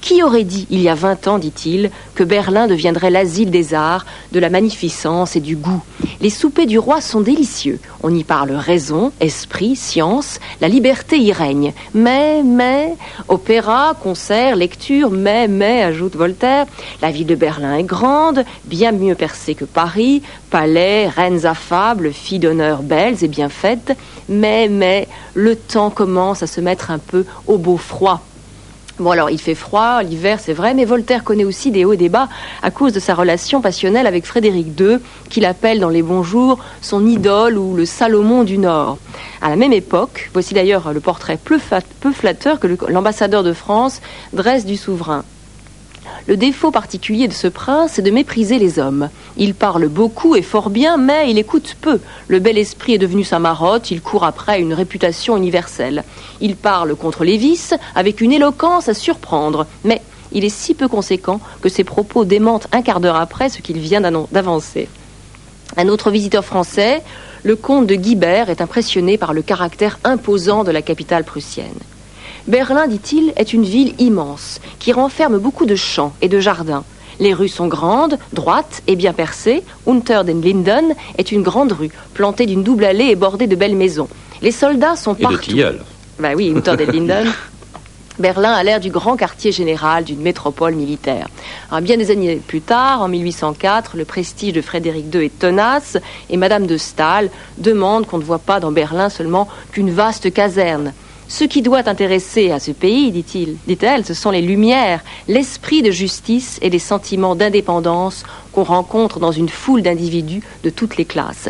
Qui 0.00 0.22
aurait 0.22 0.44
dit, 0.44 0.66
il 0.70 0.80
y 0.80 0.88
a 0.88 0.94
vingt 0.94 1.28
ans, 1.28 1.38
dit-il, 1.38 1.90
que 2.14 2.24
Berlin 2.24 2.66
deviendrait 2.66 3.10
l'asile 3.10 3.50
des 3.50 3.74
arts, 3.74 4.06
de 4.32 4.40
la 4.40 4.48
magnificence 4.48 5.36
et 5.36 5.40
du 5.40 5.56
goût? 5.56 5.82
Les 6.22 6.30
soupers 6.30 6.66
du 6.66 6.78
roi 6.78 7.00
sont 7.00 7.20
délicieux. 7.20 7.78
On 8.02 8.14
y 8.14 8.24
parle 8.24 8.52
raison, 8.52 9.12
esprit, 9.20 9.76
science, 9.76 10.40
la 10.60 10.68
liberté 10.68 11.18
y 11.18 11.32
règne. 11.32 11.74
Mais, 11.92 12.42
mais, 12.42 12.94
opéra, 13.28 13.94
concert, 14.02 14.56
lecture, 14.56 15.10
mais, 15.10 15.48
mais, 15.48 15.82
ajoute 15.82 16.16
Voltaire, 16.16 16.66
la 17.02 17.10
ville 17.10 17.26
de 17.26 17.34
Berlin 17.34 17.76
est 17.76 17.84
grande, 17.84 18.44
bien 18.64 18.92
mieux 18.92 19.14
percée 19.14 19.54
que 19.54 19.66
Paris, 19.66 20.22
palais, 20.48 21.08
reines 21.08 21.44
affables, 21.44 22.12
filles 22.12 22.38
d'honneur 22.38 22.82
belles 22.82 23.22
et 23.22 23.28
bien 23.28 23.50
faites, 23.50 23.96
mais, 24.28 24.68
mais, 24.68 25.08
le 25.34 25.56
temps 25.56 25.90
commence 25.90 26.42
à 26.42 26.46
se 26.46 26.60
mettre 26.60 26.90
un 26.90 26.98
peu 26.98 27.26
au 27.46 27.58
beau 27.58 27.76
froid 27.76 28.22
Bon 29.00 29.12
alors, 29.12 29.30
il 29.30 29.40
fait 29.40 29.54
froid, 29.54 30.02
l'hiver, 30.02 30.38
c'est 30.40 30.52
vrai, 30.52 30.74
mais 30.74 30.84
Voltaire 30.84 31.24
connaît 31.24 31.44
aussi 31.44 31.70
des 31.70 31.86
hauts 31.86 31.94
et 31.94 31.96
des 31.96 32.10
bas 32.10 32.28
à 32.62 32.70
cause 32.70 32.92
de 32.92 33.00
sa 33.00 33.14
relation 33.14 33.62
passionnelle 33.62 34.06
avec 34.06 34.26
Frédéric 34.26 34.78
II, 34.78 34.98
qu'il 35.30 35.46
appelle 35.46 35.80
dans 35.80 35.88
les 35.88 36.02
bons 36.02 36.22
jours 36.22 36.58
son 36.82 37.06
idole 37.06 37.56
ou 37.56 37.74
le 37.74 37.86
Salomon 37.86 38.44
du 38.44 38.58
Nord. 38.58 38.98
À 39.40 39.48
la 39.48 39.56
même 39.56 39.72
époque, 39.72 40.28
voici 40.34 40.52
d'ailleurs 40.52 40.92
le 40.92 41.00
portrait 41.00 41.38
peu 41.42 41.58
flatteur 42.12 42.60
que 42.60 42.66
l'ambassadeur 42.88 43.42
de 43.42 43.54
France 43.54 44.02
dresse 44.34 44.66
du 44.66 44.76
souverain. 44.76 45.24
Le 46.26 46.36
défaut 46.36 46.70
particulier 46.70 47.28
de 47.28 47.32
ce 47.32 47.48
prince, 47.48 47.92
c'est 47.94 48.02
de 48.02 48.10
mépriser 48.10 48.58
les 48.58 48.78
hommes. 48.78 49.08
Il 49.36 49.54
parle 49.54 49.88
beaucoup 49.88 50.36
et 50.36 50.42
fort 50.42 50.70
bien, 50.70 50.96
mais 50.96 51.30
il 51.30 51.38
écoute 51.38 51.76
peu. 51.80 51.98
Le 52.28 52.38
bel 52.38 52.58
esprit 52.58 52.94
est 52.94 52.98
devenu 52.98 53.24
sa 53.24 53.38
marotte, 53.38 53.90
il 53.90 54.00
court 54.00 54.24
après 54.24 54.60
une 54.60 54.74
réputation 54.74 55.36
universelle. 55.36 56.04
Il 56.40 56.56
parle 56.56 56.94
contre 56.94 57.24
les 57.24 57.36
vices, 57.36 57.74
avec 57.94 58.20
une 58.20 58.32
éloquence 58.32 58.88
à 58.88 58.94
surprendre, 58.94 59.66
mais 59.84 60.02
il 60.32 60.44
est 60.44 60.48
si 60.54 60.74
peu 60.74 60.88
conséquent 60.88 61.40
que 61.60 61.68
ses 61.68 61.84
propos 61.84 62.24
démentent 62.24 62.68
un 62.72 62.82
quart 62.82 63.00
d'heure 63.00 63.16
après 63.16 63.48
ce 63.48 63.60
qu'il 63.60 63.78
vient 63.78 64.00
d'avancer. 64.00 64.88
Un 65.76 65.88
autre 65.88 66.10
visiteur 66.10 66.44
français, 66.44 67.02
le 67.42 67.56
comte 67.56 67.86
de 67.86 67.94
Guibert, 67.94 68.50
est 68.50 68.60
impressionné 68.60 69.18
par 69.18 69.32
le 69.32 69.42
caractère 69.42 69.98
imposant 70.04 70.64
de 70.64 70.70
la 70.70 70.82
capitale 70.82 71.24
prussienne. 71.24 71.78
Berlin, 72.50 72.88
dit-il, 72.88 73.32
est 73.36 73.52
une 73.52 73.62
ville 73.62 73.94
immense, 74.00 74.60
qui 74.80 74.92
renferme 74.92 75.38
beaucoup 75.38 75.66
de 75.66 75.76
champs 75.76 76.12
et 76.20 76.28
de 76.28 76.40
jardins. 76.40 76.82
Les 77.20 77.32
rues 77.32 77.48
sont 77.48 77.68
grandes, 77.68 78.18
droites 78.32 78.82
et 78.88 78.96
bien 78.96 79.12
percées. 79.12 79.62
Unter 79.86 80.22
den 80.26 80.42
Linden 80.42 80.96
est 81.16 81.30
une 81.30 81.42
grande 81.42 81.70
rue, 81.70 81.92
plantée 82.12 82.46
d'une 82.46 82.64
double 82.64 82.86
allée 82.86 83.04
et 83.04 83.14
bordée 83.14 83.46
de 83.46 83.54
belles 83.54 83.76
maisons. 83.76 84.08
Les 84.42 84.50
soldats 84.50 84.96
sont 84.96 85.14
et 85.14 85.22
partout. 85.22 85.52
De 85.52 85.78
bah 86.18 86.30
oui, 86.34 86.52
Unter 86.52 86.76
den 86.76 86.90
Linden. 86.90 87.32
Berlin 88.18 88.50
a 88.50 88.64
l'air 88.64 88.80
du 88.80 88.90
grand 88.90 89.16
quartier 89.16 89.52
général 89.52 90.02
d'une 90.02 90.20
métropole 90.20 90.74
militaire. 90.74 91.28
bien 91.82 91.96
des 91.96 92.10
années 92.10 92.42
plus 92.44 92.62
tard, 92.62 93.00
en 93.00 93.06
1804, 93.06 93.96
le 93.96 94.04
prestige 94.04 94.54
de 94.54 94.60
Frédéric 94.60 95.14
II 95.14 95.24
est 95.24 95.38
tenace 95.38 95.98
et 96.28 96.36
Madame 96.36 96.66
de 96.66 96.76
Stahl 96.76 97.30
demande 97.58 98.08
qu'on 98.08 98.18
ne 98.18 98.24
voit 98.24 98.40
pas 98.40 98.58
dans 98.58 98.72
Berlin 98.72 99.08
seulement 99.08 99.46
qu'une 99.70 99.92
vaste 99.92 100.32
caserne. 100.32 100.92
Ce 101.32 101.44
qui 101.44 101.62
doit 101.62 101.88
intéresser 101.88 102.50
à 102.50 102.58
ce 102.58 102.72
pays, 102.72 103.12
dit-il, 103.12 103.54
dit-elle, 103.68 104.04
ce 104.04 104.14
sont 104.14 104.32
les 104.32 104.42
lumières, 104.42 105.04
l'esprit 105.28 105.80
de 105.80 105.92
justice 105.92 106.58
et 106.60 106.70
les 106.70 106.80
sentiments 106.80 107.36
d'indépendance 107.36 108.24
qu'on 108.50 108.64
rencontre 108.64 109.20
dans 109.20 109.30
une 109.30 109.48
foule 109.48 109.82
d'individus 109.82 110.42
de 110.64 110.70
toutes 110.70 110.96
les 110.96 111.04
classes. 111.04 111.48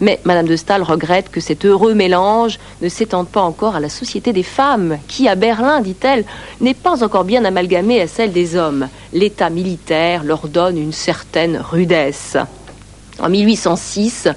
Mais 0.00 0.20
Madame 0.24 0.46
de 0.46 0.54
Stahl 0.54 0.82
regrette 0.82 1.30
que 1.30 1.40
cet 1.40 1.64
heureux 1.64 1.94
mélange 1.94 2.58
ne 2.82 2.90
s'étende 2.90 3.26
pas 3.26 3.40
encore 3.40 3.74
à 3.74 3.80
la 3.80 3.88
société 3.88 4.34
des 4.34 4.42
femmes, 4.42 4.98
qui, 5.08 5.26
à 5.28 5.34
Berlin, 5.34 5.80
dit-elle, 5.80 6.26
n'est 6.60 6.74
pas 6.74 7.02
encore 7.02 7.24
bien 7.24 7.46
amalgamée 7.46 8.02
à 8.02 8.08
celle 8.08 8.32
des 8.32 8.54
hommes. 8.54 8.86
L'état 9.14 9.48
militaire 9.48 10.24
leur 10.24 10.46
donne 10.46 10.76
une 10.76 10.92
certaine 10.92 11.56
rudesse. 11.56 12.36
En 13.22 13.28
1806, 13.28 14.28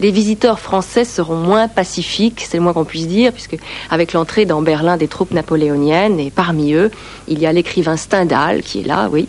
les 0.00 0.12
visiteurs 0.12 0.60
français 0.60 1.04
seront 1.04 1.34
moins 1.34 1.66
pacifiques, 1.66 2.46
c'est 2.48 2.56
le 2.56 2.62
moins 2.62 2.72
qu'on 2.72 2.84
puisse 2.84 3.08
dire, 3.08 3.32
puisque 3.32 3.56
avec 3.90 4.12
l'entrée 4.12 4.46
dans 4.46 4.62
Berlin 4.62 4.96
des 4.96 5.08
troupes 5.08 5.32
napoléoniennes, 5.32 6.20
et 6.20 6.30
parmi 6.30 6.72
eux, 6.72 6.92
il 7.26 7.40
y 7.40 7.46
a 7.46 7.52
l'écrivain 7.52 7.96
Stendhal 7.96 8.62
qui 8.62 8.80
est 8.80 8.86
là, 8.86 9.08
oui, 9.10 9.26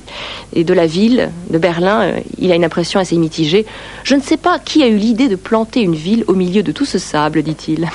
et 0.53 0.63
de 0.63 0.73
la 0.75 0.85
ville 0.85 1.31
de 1.49 1.57
Berlin, 1.57 2.01
euh, 2.01 2.19
il 2.37 2.51
a 2.51 2.55
une 2.55 2.63
impression 2.63 2.99
assez 2.99 3.17
mitigée. 3.17 3.65
Je 4.03 4.13
ne 4.13 4.21
sais 4.21 4.37
pas 4.37 4.59
qui 4.59 4.83
a 4.83 4.87
eu 4.87 4.97
l'idée 4.97 5.27
de 5.27 5.35
planter 5.35 5.81
une 5.81 5.95
ville 5.95 6.23
au 6.27 6.35
milieu 6.35 6.61
de 6.61 6.71
tout 6.71 6.85
ce 6.85 6.99
sable, 6.99 7.41
dit-il. 7.41 7.89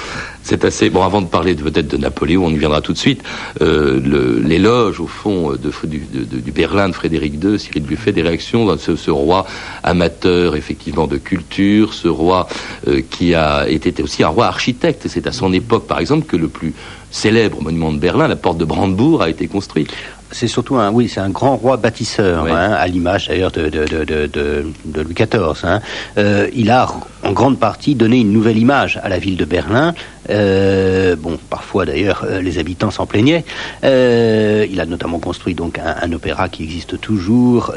C'est 0.54 0.66
assez. 0.66 0.88
Bon, 0.88 1.02
avant 1.02 1.20
de 1.20 1.26
parler 1.26 1.56
peut-être 1.56 1.88
de 1.88 1.96
Napoléon, 1.96 2.46
on 2.46 2.50
y 2.50 2.56
viendra 2.56 2.80
tout 2.80 2.92
de 2.92 2.99
suite. 2.99 3.25
Euh, 3.61 4.40
l'éloge, 4.40 5.00
au 5.00 5.08
fond, 5.08 5.50
de, 5.50 5.73
du, 5.84 6.52
Berlin 6.52 6.88
de 6.88 6.94
Frédéric 6.94 7.42
II, 7.42 7.58
Cyril 7.58 7.82
Buffet, 7.82 8.12
des 8.12 8.23
réactions 8.23 8.64
dans 8.64 8.78
ce, 8.78 9.11
roi 9.11 9.46
amateur, 9.82 10.54
effectivement, 10.54 11.08
de 11.08 11.16
culture, 11.16 11.92
ce 11.92 12.06
roi 12.06 12.46
euh, 12.87 13.02
qui 13.11 13.34
a 13.34 13.68
été 13.68 14.00
aussi 14.00 14.23
un 14.23 14.28
roi 14.28 14.46
architecte. 14.46 15.08
C'est 15.08 15.26
à 15.26 15.32
son 15.32 15.52
époque, 15.52 15.88
par 15.88 15.99
exemple, 15.99 16.25
que 16.25 16.37
le 16.37 16.46
plus 16.46 16.73
célèbre 17.11 17.61
monument 17.61 17.92
de 17.92 17.99
Berlin, 17.99 18.28
la 18.28 18.37
porte 18.37 18.58
de 18.58 18.64
Brandebourg, 18.64 19.23
a 19.23 19.30
été 19.30 19.49
construit 19.49 19.88
c'est 20.35 20.49
surtout 20.49 20.76
un, 20.76 20.91
oui, 20.91 21.09
c'est 21.09 21.21
un 21.21 21.31
grand 21.31 21.57
roi 21.57 21.76
bâtisseur, 21.76 22.47
hein, 22.47 22.73
à 22.73 22.87
l'image 22.88 23.29
d'ailleurs 23.29 23.53
de, 23.53 23.69
de, 23.69 23.85
de, 23.87 24.26
de, 24.26 25.00
Louis 25.00 25.14
XIV. 25.14 25.64
Hein. 25.64 25.81
Euh, 26.19 26.49
il 26.53 26.71
a 26.71 26.88
en 27.23 27.33
grande 27.33 27.59
partie 27.59 27.95
donné 27.95 28.19
une 28.19 28.33
nouvelle 28.33 28.59
image 28.59 29.00
à 29.03 29.09
la 29.09 29.19
ville 29.19 29.37
de 29.37 29.45
Berlin. 29.45 29.95
Euh, 30.31 31.14
bon, 31.14 31.38
parfois 31.49 31.87
d'ailleurs, 31.87 32.25
euh, 32.26 32.43
les 32.43 32.59
habitants 32.59 32.91
s'en 32.91 33.07
plaignaient. 33.07 33.45
il 33.83 34.81
a 34.81 34.87
notamment 34.87 35.21
construit 35.21 35.55
donc 35.55 35.79
un, 35.79 35.95
un 36.03 36.12
opéra 36.12 36.49
qui 36.49 36.64
existe 36.64 37.00
toujours. 37.00 37.73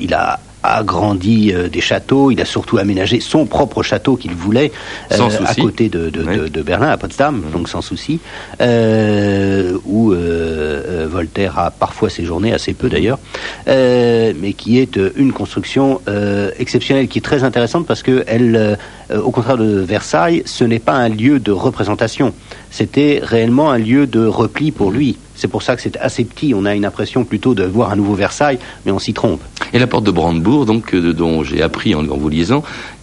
il 0.00 0.12
a 0.12 0.40
agrandi 0.62 1.52
euh, 1.52 1.68
des 1.68 1.80
châteaux, 1.80 2.30
il 2.30 2.40
a 2.40 2.44
surtout 2.44 2.78
aménagé 2.78 3.20
son 3.20 3.46
propre 3.46 3.82
château 3.82 4.16
qu'il 4.16 4.34
voulait 4.34 4.72
euh, 5.12 5.28
à 5.44 5.54
côté 5.54 5.88
de, 5.88 6.08
de, 6.10 6.62
Berlin, 6.62 6.88
à 6.88 6.96
Potsdam, 6.96 7.36
mmh. 7.36 7.50
donc 7.52 7.68
sans 7.68 7.82
souci, 7.82 8.20
euh, 8.60 9.76
où 9.84 10.12
Voltaire 11.12 11.58
a 11.58 11.70
parfois 11.70 12.10
séjourné, 12.10 12.52
assez 12.52 12.72
peu 12.74 12.88
d'ailleurs, 12.88 13.18
mais 13.66 14.54
qui 14.56 14.78
est 14.78 14.98
une 15.16 15.32
construction 15.32 16.00
exceptionnelle, 16.58 17.08
qui 17.08 17.18
est 17.18 17.22
très 17.22 17.44
intéressante 17.44 17.86
parce 17.86 18.02
que 18.02 18.24
elle, 18.26 18.78
au 19.14 19.30
contraire 19.30 19.56
de 19.56 19.80
Versailles, 19.80 20.42
ce 20.46 20.64
n'est 20.64 20.78
pas 20.78 20.94
un 20.94 21.08
lieu 21.08 21.38
de 21.38 21.52
représentation, 21.52 22.32
c'était 22.70 23.20
réellement 23.22 23.70
un 23.70 23.78
lieu 23.78 24.06
de 24.06 24.24
repli 24.24 24.70
pour 24.70 24.90
lui. 24.90 25.18
C'est 25.34 25.48
pour 25.48 25.62
ça 25.62 25.76
que 25.76 25.82
c'est 25.82 25.96
assez 25.96 26.24
petit. 26.24 26.54
On 26.54 26.64
a 26.64 26.74
une 26.74 26.84
impression 26.84 27.24
plutôt 27.24 27.54
de 27.54 27.64
voir 27.64 27.90
un 27.90 27.96
nouveau 27.96 28.14
Versailles, 28.14 28.58
mais 28.86 28.92
on 28.92 28.98
s'y 28.98 29.12
trompe. 29.12 29.42
Et 29.72 29.78
la 29.78 29.86
porte 29.86 30.04
de 30.04 30.10
Brandebourg, 30.10 30.66
donc, 30.66 30.94
euh, 30.94 31.12
dont 31.12 31.42
j'ai 31.42 31.62
appris 31.62 31.94
en, 31.94 32.00
en 32.08 32.16
vous 32.16 32.28
lisant 32.28 32.62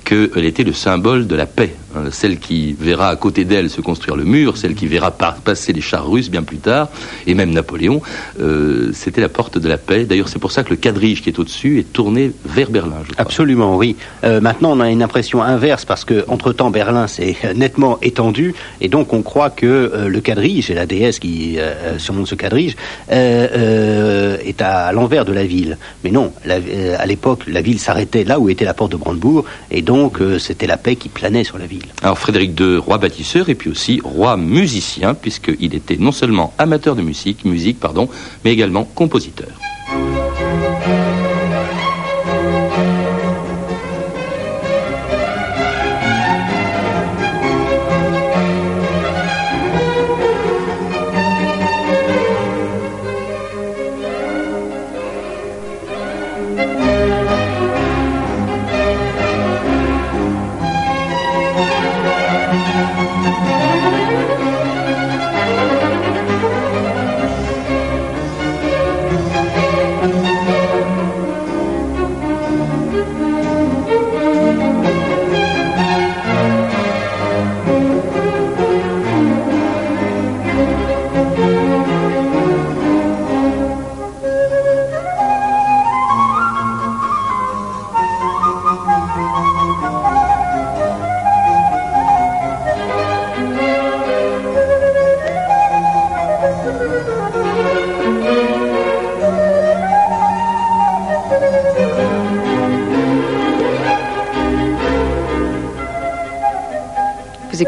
qu'elle 0.09 0.45
était 0.45 0.63
le 0.63 0.73
symbole 0.73 1.27
de 1.27 1.35
la 1.35 1.45
paix. 1.45 1.75
Hein, 1.95 2.09
celle 2.11 2.39
qui 2.39 2.75
verra 2.79 3.09
à 3.09 3.15
côté 3.15 3.45
d'elle 3.45 3.69
se 3.69 3.81
construire 3.81 4.15
le 4.15 4.23
mur, 4.23 4.57
celle 4.57 4.75
qui 4.75 4.87
verra 4.87 5.11
passer 5.11 5.73
les 5.73 5.81
chars 5.81 6.07
russes 6.07 6.29
bien 6.29 6.43
plus 6.43 6.57
tard, 6.57 6.89
et 7.27 7.33
même 7.33 7.51
Napoléon, 7.51 8.01
euh, 8.39 8.91
c'était 8.93 9.21
la 9.21 9.29
porte 9.29 9.57
de 9.57 9.67
la 9.67 9.77
paix. 9.77 10.05
D'ailleurs, 10.05 10.29
c'est 10.29 10.39
pour 10.39 10.51
ça 10.51 10.63
que 10.63 10.71
le 10.71 10.75
quadrige 10.75 11.21
qui 11.21 11.29
est 11.29 11.39
au-dessus 11.39 11.79
est 11.79 11.93
tourné 11.93 12.31
vers 12.45 12.69
Berlin. 12.69 13.01
Absolument, 13.17 13.77
oui. 13.77 13.95
Euh, 14.23 14.41
maintenant, 14.41 14.71
on 14.77 14.79
a 14.79 14.89
une 14.89 15.03
impression 15.03 15.41
inverse 15.43 15.85
parce 15.85 16.05
que 16.05 16.25
entre 16.27 16.53
temps 16.53 16.71
Berlin 16.71 17.07
s'est 17.07 17.35
nettement 17.55 17.99
étendu, 18.01 18.55
et 18.81 18.87
donc 18.87 19.13
on 19.13 19.21
croit 19.21 19.51
que 19.51 19.65
euh, 19.65 20.07
le 20.07 20.21
quadrige 20.21 20.71
et 20.71 20.75
la 20.75 20.85
déesse 20.85 21.19
qui 21.19 21.57
surmonte 21.97 22.27
ce 22.27 22.35
quadrige 22.35 22.75
est 23.09 24.61
à 24.61 24.91
l'envers 24.91 25.25
de 25.25 25.33
la 25.33 25.43
ville. 25.43 25.77
Mais 26.03 26.11
non, 26.11 26.33
à 26.47 27.05
l'époque, 27.05 27.43
la 27.47 27.61
ville 27.61 27.79
s'arrêtait 27.79 28.23
là 28.23 28.39
où 28.39 28.49
était 28.49 28.65
la 28.65 28.73
porte 28.73 28.91
de 28.91 28.97
Brandebourg, 28.97 29.45
et 29.71 29.81
donc 29.81 29.98
c'était 30.39 30.67
la 30.67 30.77
paix 30.77 30.95
qui 30.95 31.09
planait 31.09 31.43
sur 31.43 31.57
la 31.57 31.65
ville. 31.65 31.85
Alors 32.01 32.17
Frédéric 32.17 32.59
II, 32.59 32.77
roi 32.77 32.97
bâtisseur 32.97 33.49
et 33.49 33.55
puis 33.55 33.69
aussi 33.69 33.99
roi 34.03 34.37
musicien, 34.37 35.13
puisqu'il 35.13 35.75
était 35.75 35.97
non 35.97 36.11
seulement 36.11 36.53
amateur 36.57 36.95
de 36.95 37.01
musique, 37.01 37.43
musique 37.45 37.79
pardon, 37.79 38.07
mais 38.45 38.51
également 38.51 38.83
compositeur. 38.85 39.49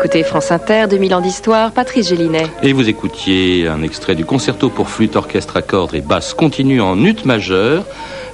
Écoutez 0.03 0.23
France 0.23 0.51
Inter, 0.51 0.85
2000 0.89 1.13
ans 1.13 1.21
d'histoire, 1.21 1.71
Patrice 1.71 2.09
Gélinet. 2.09 2.47
Et 2.63 2.73
vous 2.73 2.89
écoutiez 2.89 3.67
un 3.67 3.83
extrait 3.83 4.15
du 4.15 4.25
concerto 4.25 4.71
pour 4.71 4.89
flûte, 4.89 5.15
orchestre 5.15 5.57
à 5.57 5.61
cordes 5.61 5.93
et 5.93 6.01
basse 6.01 6.33
continue 6.33 6.81
en 6.81 7.05
ut 7.05 7.17
majeur 7.23 7.85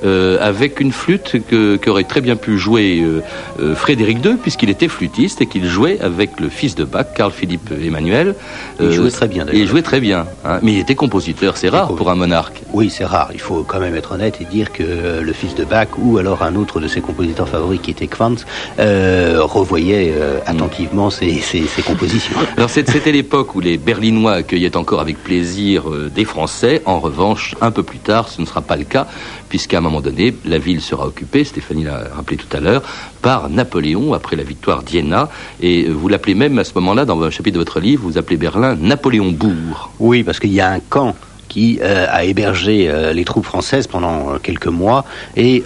euh, 0.06 0.38
avec 0.40 0.80
une 0.80 0.94
flûte 0.94 1.38
que, 1.50 1.76
qu'aurait 1.76 2.06
très 2.06 2.22
bien 2.22 2.38
pu 2.38 2.58
jouer 2.58 3.02
euh, 3.02 3.22
euh, 3.60 3.76
Frédéric 3.76 4.24
II, 4.24 4.36
puisqu'il 4.36 4.70
était 4.70 4.88
flûtiste 4.88 5.42
et 5.42 5.46
qu'il 5.46 5.66
jouait 5.66 6.00
avec 6.00 6.40
le 6.40 6.48
fils 6.48 6.76
de 6.76 6.86
Bach, 6.86 7.08
Carl 7.14 7.34
Philippe 7.34 7.72
Emmanuel. 7.72 8.36
Il 8.80 8.92
jouait 8.92 9.12
très 9.12 9.28
bien, 9.28 9.44
d'ailleurs. 9.44 9.62
Il 9.62 9.68
jouait 9.68 9.82
très 9.82 10.00
bien, 10.00 10.26
hein. 10.46 10.60
mais 10.62 10.74
il 10.74 10.80
était 10.80 10.96
compositeur, 10.96 11.58
c'est 11.58 11.70
rare 11.70 11.94
pour 11.96 12.10
un 12.10 12.16
monarque. 12.16 12.62
Oui, 12.78 12.92
c'est 12.92 13.06
rare. 13.06 13.32
Il 13.34 13.40
faut 13.40 13.64
quand 13.64 13.80
même 13.80 13.96
être 13.96 14.12
honnête 14.12 14.40
et 14.40 14.46
dire 14.46 14.72
que 14.72 15.20
le 15.20 15.34
fils 15.34 15.56
de 15.56 15.66
Bach, 15.66 15.88
ou 15.98 16.20
alors 16.20 16.44
un 16.44 16.56
autre 16.56 16.80
de 16.80 16.88
ses 16.88 17.02
compositeurs 17.02 17.50
favoris 17.50 17.82
qui 17.82 17.90
était 17.90 18.06
Quantz, 18.06 18.46
revoyait 18.78 20.14
attentivement 20.46 21.10
ses, 21.10 21.40
ses, 21.40 21.66
ses, 21.66 21.82
compositions. 21.82 22.38
Alors 22.56 22.70
c'était 22.70 23.12
l'époque 23.12 23.56
où 23.56 23.62
les 23.62 23.80
Berlinois 23.80 24.34
accueillaient 24.34 24.78
encore 24.78 25.02
avec 25.02 25.18
plaisir 25.24 25.86
des 26.14 26.24
Français. 26.24 26.84
En 26.86 27.00
revanche, 27.00 27.56
un 27.62 27.72
peu 27.72 27.82
plus 27.82 27.98
tard, 27.98 28.30
ce 28.30 28.42
ne 28.42 28.46
sera 28.46 28.62
pas 28.62 28.76
le 28.76 28.84
cas, 28.84 29.08
puisqu'à 29.50 29.80
un 29.80 29.82
moment 29.82 30.02
donné, 30.02 30.36
la 30.46 30.60
ville 30.60 30.82
sera 30.82 31.08
occupée, 31.08 31.46
Stéphanie 31.46 31.84
l'a 31.84 32.04
rappelé 32.16 32.38
tout 32.38 32.56
à 32.56 32.60
l'heure, 32.60 32.84
par 33.24 33.50
Napoléon 33.50 34.14
après 34.14 34.36
la 34.36 34.44
victoire 34.44 34.84
d'Iéna. 34.84 35.30
Et 35.62 35.86
vous 35.86 36.10
l'appelez 36.10 36.36
même 36.36 36.60
à 36.60 36.64
ce 36.64 36.74
moment-là, 36.76 37.06
dans 37.06 37.20
un 37.24 37.32
chapitre 37.32 37.56
de 37.56 37.60
votre 37.60 37.80
livre, 37.80 38.04
vous 38.04 38.20
appelez 38.20 38.38
Berlin 38.38 38.76
Napoléon-Bourg. 38.76 39.90
Oui, 40.00 40.22
parce 40.22 40.40
qu'il 40.40 40.54
y 40.54 40.62
a 40.62 40.70
un 40.70 40.80
camp 40.80 41.16
qui 41.58 41.80
euh, 41.82 42.06
a 42.08 42.24
hébergé 42.24 42.88
euh, 42.88 43.14
les 43.14 43.26
troupes 43.26 43.46
françaises 43.46 43.88
pendant 43.88 44.34
euh, 44.34 44.38
quelques 44.38 44.68
mois 44.68 45.06
et 45.36 45.64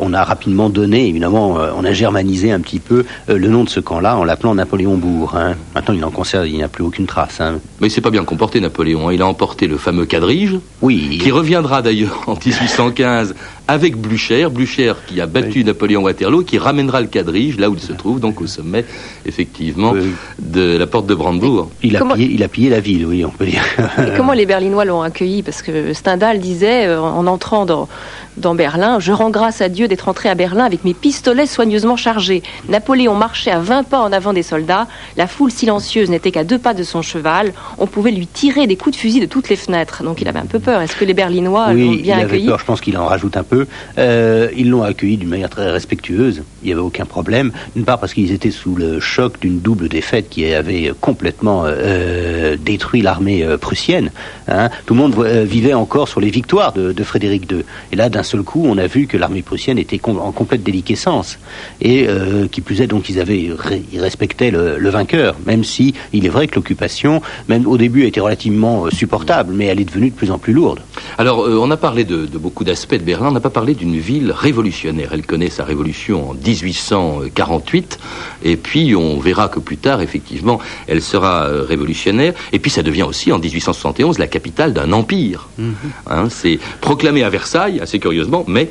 on 0.00 0.14
a 0.14 0.22
rapidement 0.22 0.70
donné, 0.70 1.08
évidemment, 1.08 1.58
on 1.76 1.84
a 1.84 1.92
germanisé 1.92 2.52
un 2.52 2.60
petit 2.60 2.78
peu 2.78 3.04
le 3.28 3.48
nom 3.48 3.64
de 3.64 3.68
ce 3.68 3.80
camp-là 3.80 4.16
en 4.16 4.24
l'appelant 4.24 4.54
Napoléon-Bourg. 4.54 5.36
Hein. 5.36 5.54
Maintenant, 5.74 5.94
il 5.94 6.04
en 6.04 6.10
conserve, 6.10 6.46
il 6.48 6.54
n'y 6.54 6.62
a 6.62 6.68
plus 6.68 6.84
aucune 6.84 7.06
trace. 7.06 7.40
Hein. 7.40 7.58
Mais 7.80 7.88
il 7.88 7.90
s'est 7.90 8.00
pas 8.00 8.10
bien 8.10 8.24
comporté, 8.24 8.60
Napoléon. 8.60 9.08
Hein. 9.08 9.12
Il 9.12 9.22
a 9.22 9.26
emporté 9.26 9.66
le 9.66 9.76
fameux 9.78 10.06
quadrige, 10.06 10.58
oui, 10.80 11.18
qui 11.20 11.30
reviendra 11.30 11.82
d'ailleurs 11.82 12.22
en 12.26 12.34
1815 12.34 13.34
avec 13.68 13.96
Blücher, 13.96 14.48
Blücher 14.50 14.94
qui 15.06 15.20
a 15.20 15.26
battu 15.26 15.64
Napoléon 15.64 16.02
Waterloo, 16.02 16.42
qui 16.42 16.58
ramènera 16.58 17.00
le 17.00 17.06
quadrige 17.06 17.58
là 17.58 17.70
où 17.70 17.74
il 17.74 17.80
se 17.80 17.92
trouve, 17.92 18.20
donc 18.20 18.40
au 18.40 18.46
sommet, 18.46 18.84
effectivement, 19.24 19.94
de 20.38 20.76
la 20.76 20.86
porte 20.86 21.06
de 21.06 21.14
Brandebourg. 21.14 21.70
Il 21.82 21.96
a, 21.96 22.04
pillé, 22.04 22.30
il 22.32 22.42
a 22.42 22.48
pillé 22.48 22.70
la 22.70 22.80
ville, 22.80 23.06
oui, 23.06 23.24
on 23.24 23.30
peut 23.30 23.46
dire. 23.46 23.62
Et 23.98 24.16
comment 24.16 24.32
les 24.32 24.46
Berlinois 24.46 24.84
l'ont 24.84 25.02
accueilli? 25.02 25.42
Parce 25.42 25.62
que 25.62 25.92
Stendhal 25.92 26.40
disait, 26.40 26.86
euh, 26.86 27.00
en 27.00 27.26
entrant 27.26 27.66
dans, 27.66 27.88
dans 28.36 28.54
Berlin, 28.54 28.98
je 29.00 29.12
rends 29.12 29.30
grâce 29.30 29.60
à 29.60 29.68
Dieu 29.68 29.88
d'être 29.88 30.08
entré 30.08 30.28
à 30.28 30.34
Berlin 30.34 30.64
avec 30.64 30.84
mes 30.84 30.94
pistolets 30.94 31.46
soigneusement 31.46 31.96
chargés. 31.96 32.42
Napoléon 32.68 33.14
marchait 33.14 33.50
à 33.50 33.58
20 33.58 33.84
pas 33.84 34.00
en 34.00 34.12
avant 34.12 34.32
des 34.32 34.42
soldats, 34.42 34.86
la 35.16 35.26
foule 35.26 35.50
silencieuse 35.50 36.10
n'était 36.10 36.30
qu'à 36.30 36.44
deux 36.44 36.58
pas 36.58 36.74
de 36.74 36.82
son 36.82 37.02
cheval, 37.02 37.52
on 37.78 37.86
pouvait 37.86 38.10
lui 38.10 38.26
tirer 38.26 38.66
des 38.66 38.76
coups 38.76 38.96
de 38.96 39.00
fusil 39.00 39.20
de 39.20 39.26
toutes 39.26 39.48
les 39.48 39.56
fenêtres. 39.56 40.02
Donc 40.02 40.20
il 40.20 40.28
avait 40.28 40.38
un 40.38 40.46
peu 40.46 40.58
peur. 40.58 40.80
Est-ce 40.80 40.96
que 40.96 41.04
les 41.04 41.14
Berlinois 41.14 41.72
l'ont 41.72 41.92
bien 41.92 42.18
il 42.18 42.24
accueilli 42.24 42.42
avait 42.42 42.46
peur, 42.46 42.58
je 42.58 42.64
pense 42.64 42.80
qu'il 42.80 42.96
en 42.96 43.06
rajoute 43.06 43.36
un 43.36 43.42
peu. 43.42 43.66
Euh, 43.98 44.48
ils 44.56 44.68
l'ont 44.68 44.82
accueilli 44.82 45.16
d'une 45.16 45.28
manière 45.28 45.50
très 45.50 45.70
respectueuse, 45.70 46.42
il 46.62 46.66
n'y 46.66 46.72
avait 46.72 46.80
aucun 46.80 47.04
problème. 47.04 47.52
D'une 47.74 47.84
part 47.84 47.98
parce 47.98 48.14
qu'ils 48.14 48.32
étaient 48.32 48.50
sous 48.50 48.74
le 48.74 49.00
choc 49.00 49.40
d'une 49.40 49.60
double 49.60 49.88
défaite 49.88 50.28
qui 50.28 50.52
avait 50.52 50.92
complètement 51.00 51.64
euh, 51.66 52.56
détruit 52.58 53.02
l'armée 53.02 53.44
euh, 53.44 53.58
prussienne. 53.58 54.10
Hein. 54.48 54.70
Tout 54.86 54.94
le 54.94 55.00
monde 55.00 55.14
euh, 55.18 55.44
vivait 55.44 55.74
encore 55.74 56.08
sur 56.08 56.20
les 56.20 56.30
victoires 56.30 56.72
de, 56.72 56.92
de 56.92 57.04
Frédéric 57.04 57.50
II. 57.50 57.64
Et 57.92 57.96
là, 57.96 58.08
d'un 58.08 58.21
seul 58.22 58.42
coup, 58.42 58.62
on 58.66 58.78
a 58.78 58.86
vu 58.86 59.06
que 59.06 59.16
l'armée 59.16 59.42
prussienne 59.42 59.78
était 59.78 60.00
en 60.04 60.32
complète 60.32 60.62
déliquescence. 60.62 61.38
Et 61.80 62.06
euh, 62.08 62.48
qui 62.48 62.60
plus 62.60 62.80
est, 62.80 62.86
donc, 62.86 63.08
ils, 63.08 63.20
avaient, 63.20 63.50
ils 63.92 64.00
respectaient 64.00 64.50
le, 64.50 64.78
le, 64.78 64.90
vainqueur, 64.90 65.36
même 65.46 65.64
si 65.64 65.94
il 66.12 66.26
est 66.26 66.28
vrai 66.28 66.46
que 66.46 66.56
l'occupation, 66.56 67.22
même 67.48 67.66
au 67.66 67.76
début, 67.78 68.04
était 68.06 68.20
relativement 68.20 68.90
supportable, 68.90 69.52
mais 69.54 69.66
elle 69.66 69.80
est 69.80 69.84
devenue 69.84 70.10
de 70.10 70.14
plus 70.14 70.30
en 70.30 70.38
plus 70.38 70.52
lourde. 70.52 70.80
Alors, 71.18 71.38
on 71.48 71.70
a 71.70 71.76
parlé 71.76 72.04
de, 72.04 72.26
de 72.26 72.38
beaucoup 72.38 72.64
d'aspects 72.64 72.94
de 72.94 73.04
Berlin, 73.04 73.28
on 73.28 73.32
n'a 73.32 73.40
pas 73.40 73.50
parlé 73.50 73.74
d'une 73.74 73.98
ville 73.98 74.32
révolutionnaire. 74.32 75.10
Elle 75.12 75.26
connaît 75.26 75.50
sa 75.50 75.64
révolution 75.64 76.30
en 76.30 76.34
1848, 76.34 77.98
et 78.44 78.56
puis 78.56 78.94
on 78.94 79.18
verra 79.18 79.48
que 79.48 79.60
plus 79.60 79.76
tard, 79.76 80.00
effectivement, 80.02 80.58
elle 80.86 81.02
sera 81.02 81.46
révolutionnaire. 81.66 82.34
Et 82.52 82.58
puis 82.58 82.70
ça 82.70 82.82
devient 82.82 83.04
aussi 83.04 83.32
en 83.32 83.38
1871 83.38 84.18
la 84.18 84.26
capitale 84.26 84.72
d'un 84.72 84.92
empire. 84.92 85.48
Mm 85.58 85.70
-hmm. 85.70 86.12
hein, 86.12 86.28
C'est 86.30 86.58
proclamé 86.80 87.22
à 87.22 87.30
Versailles, 87.30 87.80
assez 87.80 87.98
mais 88.48 88.70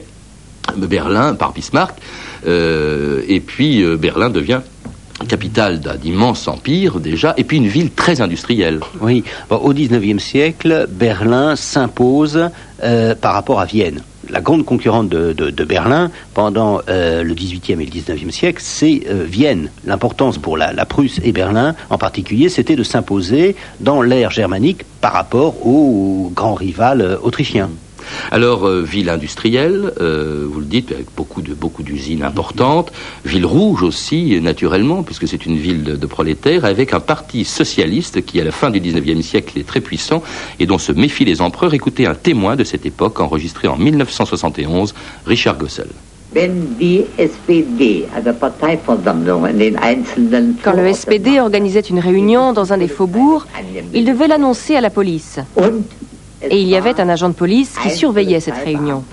Berlin 0.78 1.36
par 1.36 1.54
Bismarck, 1.54 1.96
euh, 2.48 3.22
et 3.28 3.40
puis 3.40 3.84
euh, 3.84 3.98
Berlin 3.98 4.30
devient 4.30 4.62
capitale 5.28 5.80
d'un 5.80 5.98
immense 6.04 6.48
empire 6.48 7.00
déjà, 7.00 7.36
et 7.38 7.44
puis 7.44 7.58
une 7.58 7.68
ville 7.68 7.92
très 7.92 8.22
industrielle. 8.22 8.80
Oui, 9.02 9.24
au 9.52 9.72
XIXe 9.72 10.22
siècle, 10.22 10.88
Berlin 10.90 11.56
s'impose 11.56 12.50
euh, 12.84 13.14
par 13.14 13.34
rapport 13.34 13.60
à 13.60 13.66
Vienne. 13.66 14.02
La 14.30 14.42
grande 14.42 14.66
concurrente 14.66 15.10
de, 15.10 15.64
Berlin 15.66 16.10
pendant 16.34 16.80
le 16.88 17.34
XVIIIe 17.34 17.82
et 17.82 17.86
le 17.86 17.92
XIXe 17.92 18.34
siècle, 18.34 18.62
c'est 18.64 19.02
Vienne. 19.26 19.70
L'importance 19.86 20.38
pour 20.38 20.58
la, 20.58 20.86
Prusse 20.86 21.20
et 21.24 21.34
Berlin 21.34 21.76
en 21.90 21.98
particulier, 21.98 22.48
c'était 22.48 22.78
de 22.78 22.84
s'imposer 22.84 23.58
dans 23.82 24.02
l'ère 24.02 24.32
germanique 24.32 24.86
par 25.02 25.12
rapport 25.12 25.68
au 25.68 26.32
grand 26.34 26.54
rival 26.54 27.20
autrichien. 27.22 27.70
Alors, 28.32 28.68
euh, 28.68 28.82
ville 28.82 29.10
industrielle, 29.10 29.94
euh, 30.02 30.46
vous 30.50 30.60
le 30.60 30.66
dites, 30.66 30.92
avec 30.92 31.08
beaucoup 31.16 31.42
de 31.42 31.54
beaucoup 31.54 31.84
d'usines 31.84 32.24
importantes, 32.24 32.92
ville 33.26 33.46
rouge 33.46 33.84
aussi, 33.84 34.40
naturellement, 34.42 35.04
puisque 35.04 35.28
c'est 35.28 35.46
une 35.46 35.58
ville 35.58 35.84
de, 35.84 35.96
de, 35.96 36.06
prolétaires, 36.06 36.66
avec 36.66 36.94
un 36.94 37.00
parti 37.00 37.46
socialiste 37.46 38.26
qui, 38.26 38.40
à 38.40 38.44
la 38.44 38.52
fin 38.52 38.70
du 38.70 38.80
19e 38.80 39.22
siècle, 39.22 39.60
est 39.60 39.68
très 39.68 39.82
puissant 39.82 40.24
et 40.60 40.66
dont 40.66 40.78
se 40.78 40.92
méfient 40.92 41.26
les 41.26 41.42
empereurs. 41.42 41.74
Écoutez 41.74 42.06
un 42.06 42.16
témoin 42.16 42.56
de 42.56 42.64
cette 42.64 42.86
époque, 42.86 43.20
enregistré 43.20 43.68
en 43.68 43.78
1971, 43.78 44.94
Richard 45.26 45.58
Gossel. 45.58 45.88
Quand 50.64 50.74
le 50.74 50.94
SPD 50.94 51.40
organisait 51.42 51.82
une 51.82 52.00
réunion 52.00 52.54
dans 52.54 52.72
un 52.72 52.78
des 52.78 52.88
faubourgs, 52.88 53.46
il 53.94 54.06
devait 54.06 54.28
l'annoncer 54.28 54.78
à 54.78 54.82
la 54.82 54.90
police. 54.90 55.40
Et 56.50 56.60
il 56.60 56.68
y 56.68 56.76
avait 56.76 57.00
un 57.00 57.10
agent 57.10 57.30
de 57.30 57.34
police 57.34 57.76
qui 57.82 57.90
surveillait 57.90 58.40
cette 58.40 58.64
réunion. 58.64 59.04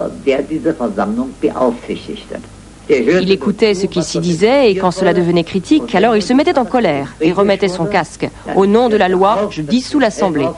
Il 2.90 3.30
écoutait 3.30 3.74
ce 3.74 3.86
qui 3.86 4.02
s'y 4.02 4.18
disait 4.18 4.70
et 4.70 4.76
quand 4.76 4.90
cela 4.90 5.12
devenait 5.12 5.44
critique, 5.44 5.94
alors 5.94 6.16
il 6.16 6.22
se 6.22 6.32
mettait 6.32 6.58
en 6.58 6.64
colère 6.64 7.14
et 7.20 7.32
remettait 7.32 7.68
son 7.68 7.84
casque. 7.84 8.28
Au 8.56 8.66
nom 8.66 8.88
de 8.88 8.96
la 8.96 9.08
loi, 9.08 9.48
je 9.50 9.62
dissous 9.62 9.98
l'Assemblée. 9.98 10.48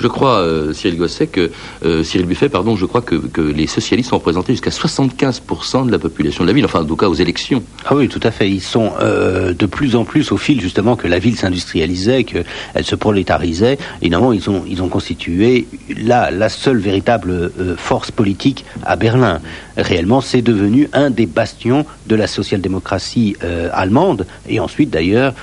Je 0.00 0.06
crois, 0.06 0.38
euh, 0.38 0.72
Cyril 0.72 0.98
Gosset, 0.98 1.26
que 1.26 1.50
euh, 1.84 2.04
Cyril 2.04 2.26
Buffet, 2.26 2.48
pardon, 2.48 2.76
je 2.76 2.86
crois 2.86 3.02
que, 3.02 3.16
que 3.16 3.40
les 3.40 3.66
socialistes 3.66 4.12
ont 4.12 4.18
représenté 4.18 4.52
jusqu'à 4.52 4.70
75% 4.70 5.86
de 5.86 5.92
la 5.92 5.98
population 5.98 6.44
de 6.44 6.48
la 6.48 6.54
ville, 6.54 6.64
enfin 6.64 6.82
en 6.82 6.84
tout 6.84 6.96
cas 6.96 7.08
aux 7.08 7.14
élections. 7.14 7.62
Ah 7.84 7.96
oui, 7.96 8.08
tout 8.08 8.20
à 8.22 8.30
fait. 8.30 8.48
Ils 8.48 8.62
sont 8.62 8.92
euh, 9.00 9.52
de 9.54 9.66
plus 9.66 9.96
en 9.96 10.04
plus 10.04 10.30
au 10.30 10.36
fil 10.36 10.60
justement 10.60 10.96
que 10.96 11.08
la 11.08 11.18
ville 11.18 11.36
s'industrialisait, 11.36 12.24
qu'elle 12.24 12.44
se 12.84 12.94
prolétarisait. 12.94 13.78
Évidemment, 14.00 14.32
ils 14.32 14.48
ont 14.48 14.64
ils 14.68 14.82
ont 14.82 14.88
constitué 14.88 15.66
la 15.96 16.30
la 16.30 16.48
seule 16.48 16.78
véritable 16.78 17.30
euh, 17.30 17.76
force 17.76 18.10
politique 18.10 18.64
à 18.84 18.96
Berlin. 18.96 19.40
Réellement, 19.76 20.20
c'est 20.20 20.42
devenu 20.42 20.88
un 20.92 21.10
des 21.10 21.26
bastions 21.26 21.86
de 22.06 22.16
la 22.16 22.26
social-démocratie 22.26 23.36
euh, 23.44 23.68
allemande 23.72 24.26
et 24.48 24.60
ensuite 24.60 24.90
d'ailleurs 24.90 25.34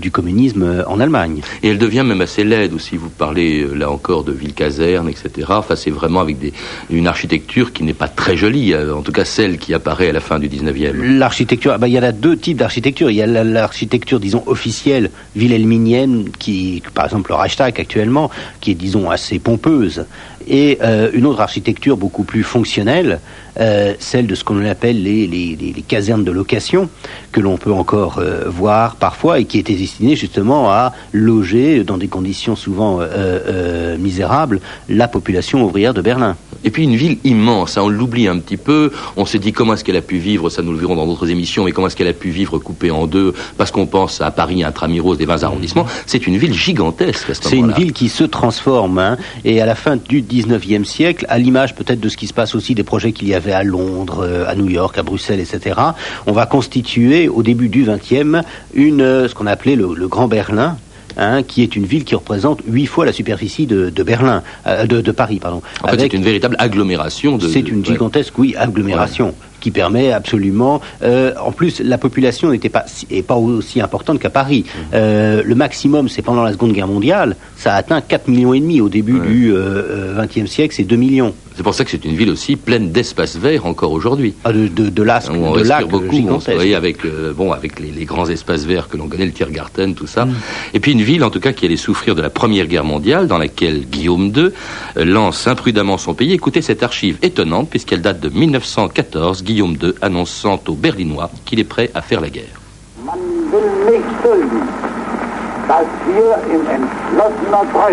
du 0.00 0.10
communisme 0.10 0.84
en 0.86 1.00
Allemagne. 1.00 1.19
Et 1.62 1.68
elle 1.68 1.78
devient 1.78 2.04
même 2.04 2.20
assez 2.20 2.44
laide 2.44 2.72
aussi. 2.72 2.96
Vous 2.96 3.10
parlez 3.10 3.66
là 3.74 3.90
encore 3.90 4.24
de 4.24 4.32
ville-caserne, 4.32 5.08
etc. 5.08 5.48
Enfin, 5.50 5.76
c'est 5.76 5.90
vraiment 5.90 6.20
avec 6.20 6.38
des, 6.38 6.52
une 6.90 7.06
architecture 7.06 7.72
qui 7.72 7.82
n'est 7.84 7.94
pas 7.94 8.08
très 8.08 8.36
jolie, 8.36 8.74
en 8.74 9.02
tout 9.02 9.12
cas 9.12 9.24
celle 9.24 9.58
qui 9.58 9.74
apparaît 9.74 10.10
à 10.10 10.12
la 10.12 10.20
fin 10.20 10.38
du 10.38 10.48
19e. 10.48 10.92
L'architecture, 11.18 11.78
ben, 11.78 11.86
il 11.86 11.94
y 11.94 11.98
en 11.98 12.02
a 12.02 12.12
deux 12.12 12.36
types 12.36 12.58
d'architecture. 12.58 13.10
Il 13.10 13.16
y 13.16 13.22
a 13.22 13.26
l'architecture, 13.26 14.20
disons, 14.20 14.42
officielle, 14.46 15.10
wilhelminienne, 15.36 16.30
qui, 16.38 16.82
par 16.94 17.06
exemple, 17.06 17.30
le 17.30 17.36
Reichstag 17.36 17.80
actuellement, 17.80 18.30
qui 18.60 18.72
est, 18.72 18.74
disons, 18.74 19.10
assez 19.10 19.38
pompeuse, 19.38 20.04
et 20.46 20.78
euh, 20.82 21.10
une 21.12 21.26
autre 21.26 21.40
architecture 21.40 21.96
beaucoup 21.96 22.24
plus 22.24 22.42
fonctionnelle, 22.42 23.20
euh, 23.58 23.94
celle 23.98 24.26
de 24.26 24.34
ce 24.34 24.44
qu'on 24.44 24.64
appelle 24.64 25.02
les, 25.02 25.26
les, 25.26 25.56
les, 25.56 25.82
casernes 25.82 26.24
de 26.24 26.30
location, 26.30 26.88
que 27.32 27.40
l'on 27.40 27.56
peut 27.56 27.72
encore 27.72 28.18
euh, 28.18 28.44
voir 28.48 28.96
parfois 28.96 29.40
et 29.40 29.44
qui 29.44 29.58
était 29.58 29.74
destinée 29.74 30.16
justement 30.16 30.70
à 30.70 30.92
loger 31.12 31.82
dans 31.84 31.98
des 31.98 32.08
conditions 32.08 32.54
souvent 32.54 32.98
euh, 33.00 33.98
misérables 33.98 34.60
la 34.88 35.08
population 35.08 35.64
ouvrière 35.64 35.94
de 35.94 36.00
Berlin. 36.00 36.36
Et 36.62 36.70
puis 36.70 36.84
une 36.84 36.96
ville 36.96 37.18
immense, 37.24 37.76
hein, 37.76 37.82
on 37.84 37.88
l'oublie 37.88 38.28
un 38.28 38.38
petit 38.38 38.56
peu, 38.56 38.92
on 39.16 39.24
se 39.24 39.36
dit 39.36 39.52
comment 39.52 39.74
est-ce 39.74 39.84
qu'elle 39.84 39.96
a 39.96 40.02
pu 40.02 40.18
vivre, 40.18 40.48
ça 40.48 40.62
nous 40.62 40.72
le 40.72 40.78
verrons 40.78 40.96
dans 40.96 41.06
d'autres 41.06 41.30
émissions, 41.30 41.64
mais 41.64 41.72
comment 41.72 41.86
est-ce 41.86 41.96
qu'elle 41.96 42.06
a 42.06 42.12
pu 42.12 42.30
vivre 42.30 42.58
coupée 42.58 42.90
en 42.90 43.06
deux, 43.06 43.34
parce 43.56 43.70
qu'on 43.70 43.86
pense 43.86 44.20
à 44.20 44.30
Paris 44.30 44.62
intramuros 44.62 45.16
des 45.16 45.26
20 45.26 45.42
arrondissements, 45.42 45.86
c'est 46.06 46.26
une 46.26 46.36
ville 46.36 46.54
gigantesque 46.54 47.30
à 47.30 47.34
ce 47.34 47.42
C'est 47.42 47.56
une 47.56 47.72
ville 47.72 47.92
qui 47.92 48.08
se 48.08 48.24
transforme, 48.24 48.98
hein, 48.98 49.16
et 49.44 49.60
à 49.60 49.66
la 49.66 49.74
fin 49.74 49.96
du 49.96 50.22
19e 50.30 50.84
siècle, 50.84 51.26
à 51.28 51.38
l'image 51.38 51.74
peut-être 51.74 52.00
de 52.00 52.08
ce 52.08 52.16
qui 52.16 52.26
se 52.26 52.34
passe 52.34 52.54
aussi 52.54 52.74
des 52.74 52.84
projets 52.84 53.12
qu'il 53.12 53.28
y 53.28 53.34
avait 53.34 53.52
à 53.52 53.62
Londres, 53.62 54.24
euh, 54.24 54.48
à 54.48 54.54
New 54.54 54.68
York, 54.68 54.96
à 54.98 55.02
Bruxelles, 55.02 55.40
etc., 55.40 55.78
on 56.26 56.32
va 56.32 56.46
constituer 56.46 57.28
au 57.28 57.42
début 57.42 57.68
du 57.68 57.84
XXe 57.84 58.46
une 58.74 59.00
euh, 59.00 59.28
ce 59.28 59.34
qu'on 59.34 59.46
appelait 59.46 59.76
le, 59.76 59.94
le 59.94 60.08
Grand 60.08 60.28
Berlin, 60.28 60.76
Hein, 61.16 61.42
qui 61.42 61.62
est 61.64 61.74
une 61.74 61.84
ville 61.84 62.04
qui 62.04 62.14
représente 62.14 62.60
huit 62.68 62.86
fois 62.86 63.04
la 63.04 63.12
superficie 63.12 63.66
de, 63.66 63.90
de 63.90 64.02
Berlin, 64.04 64.44
euh, 64.66 64.86
de, 64.86 65.00
de, 65.00 65.10
Paris, 65.10 65.40
pardon. 65.40 65.60
En 65.82 65.88
fait, 65.88 65.98
c'est 65.98 66.12
une 66.12 66.22
véritable 66.22 66.54
agglomération. 66.58 67.36
De, 67.36 67.48
c'est 67.48 67.68
une 67.68 67.84
gigantesque, 67.84 68.38
oui, 68.38 68.54
agglomération. 68.56 69.26
Ouais 69.26 69.49
qui 69.60 69.70
permet 69.70 70.12
absolument. 70.12 70.80
Euh, 71.02 71.32
en 71.42 71.52
plus, 71.52 71.80
la 71.80 71.98
population 71.98 72.50
n'était 72.50 72.68
pas 72.68 72.84
est 73.10 73.22
pas 73.22 73.36
aussi 73.36 73.80
importante 73.80 74.18
qu'à 74.18 74.30
Paris. 74.30 74.64
Mmh. 74.66 74.78
Euh, 74.94 75.42
le 75.44 75.54
maximum, 75.54 76.08
c'est 76.08 76.22
pendant 76.22 76.42
la 76.42 76.52
Seconde 76.52 76.72
Guerre 76.72 76.88
mondiale, 76.88 77.36
ça 77.56 77.74
a 77.74 77.76
atteint 77.76 78.00
4 78.00 78.28
millions 78.28 78.54
et 78.54 78.60
demi 78.60 78.80
au 78.80 78.88
début 78.88 79.18
ouais. 79.18 79.26
du 79.26 79.52
XXe 79.52 80.38
euh, 80.38 80.46
siècle, 80.46 80.74
c'est 80.74 80.84
2 80.84 80.96
millions. 80.96 81.34
C'est 81.60 81.64
pour 81.64 81.74
ça 81.74 81.84
que 81.84 81.90
c'est 81.90 82.06
une 82.06 82.16
ville 82.16 82.30
aussi 82.30 82.56
pleine 82.56 82.90
d'espaces 82.90 83.36
verts 83.36 83.66
encore 83.66 83.92
aujourd'hui. 83.92 84.32
Ah, 84.44 84.52
de, 84.54 84.66
de, 84.66 84.88
de, 84.88 85.02
las, 85.02 85.28
on 85.28 85.52
de 85.52 85.62
lacs 85.62 85.88
beaucoup, 85.88 86.16
on 86.26 86.38
avec, 86.74 87.04
euh, 87.04 87.34
bon, 87.34 87.52
avec 87.52 87.78
les, 87.78 87.90
les, 87.90 88.06
grands 88.06 88.26
espaces 88.30 88.64
verts 88.64 88.88
que 88.88 88.96
l'on 88.96 89.08
connaît, 89.08 89.26
le 89.26 89.32
Tiergarten, 89.32 89.94
tout 89.94 90.06
ça. 90.06 90.24
Mm. 90.24 90.34
Et 90.72 90.80
puis 90.80 90.92
une 90.92 91.02
ville, 91.02 91.22
en 91.22 91.28
tout 91.28 91.38
cas, 91.38 91.52
qui 91.52 91.66
allait 91.66 91.76
souffrir 91.76 92.14
de 92.14 92.22
la 92.22 92.30
Première 92.30 92.66
Guerre 92.66 92.84
mondiale, 92.84 93.26
dans 93.26 93.36
laquelle 93.36 93.84
Guillaume 93.84 94.32
II 94.34 94.52
euh, 94.96 95.04
lance 95.04 95.46
imprudemment 95.46 95.98
son 95.98 96.14
pays. 96.14 96.32
Écoutez 96.32 96.62
cette 96.62 96.82
archive 96.82 97.18
étonnante, 97.20 97.68
puisqu'elle 97.68 98.00
date 98.00 98.20
de 98.20 98.30
1914, 98.30 99.44
Guillaume 99.44 99.76
II 99.82 99.92
annonçant 100.00 100.58
aux 100.66 100.74
Berlinois 100.74 101.30
qu'il 101.44 101.60
est 101.60 101.64
prêt 101.64 101.90
à 101.94 102.00
faire 102.00 102.22
la 102.22 102.30
guerre. 102.30 102.58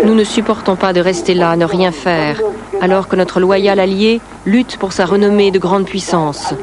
Nous 0.04 0.14
ne 0.14 0.24
supportons 0.24 0.76
pas 0.76 0.92
de 0.92 1.00
rester 1.00 1.34
là, 1.34 1.56
ne 1.56 1.64
rien 1.64 1.92
faire, 1.92 2.40
alors 2.80 3.08
que 3.08 3.16
notre 3.16 3.40
loyal 3.40 3.78
allié 3.78 4.20
lutte 4.46 4.76
pour 4.78 4.92
sa 4.92 5.04
renommée 5.04 5.50
de 5.50 5.58
grande 5.58 5.84
puissance, 5.84 6.54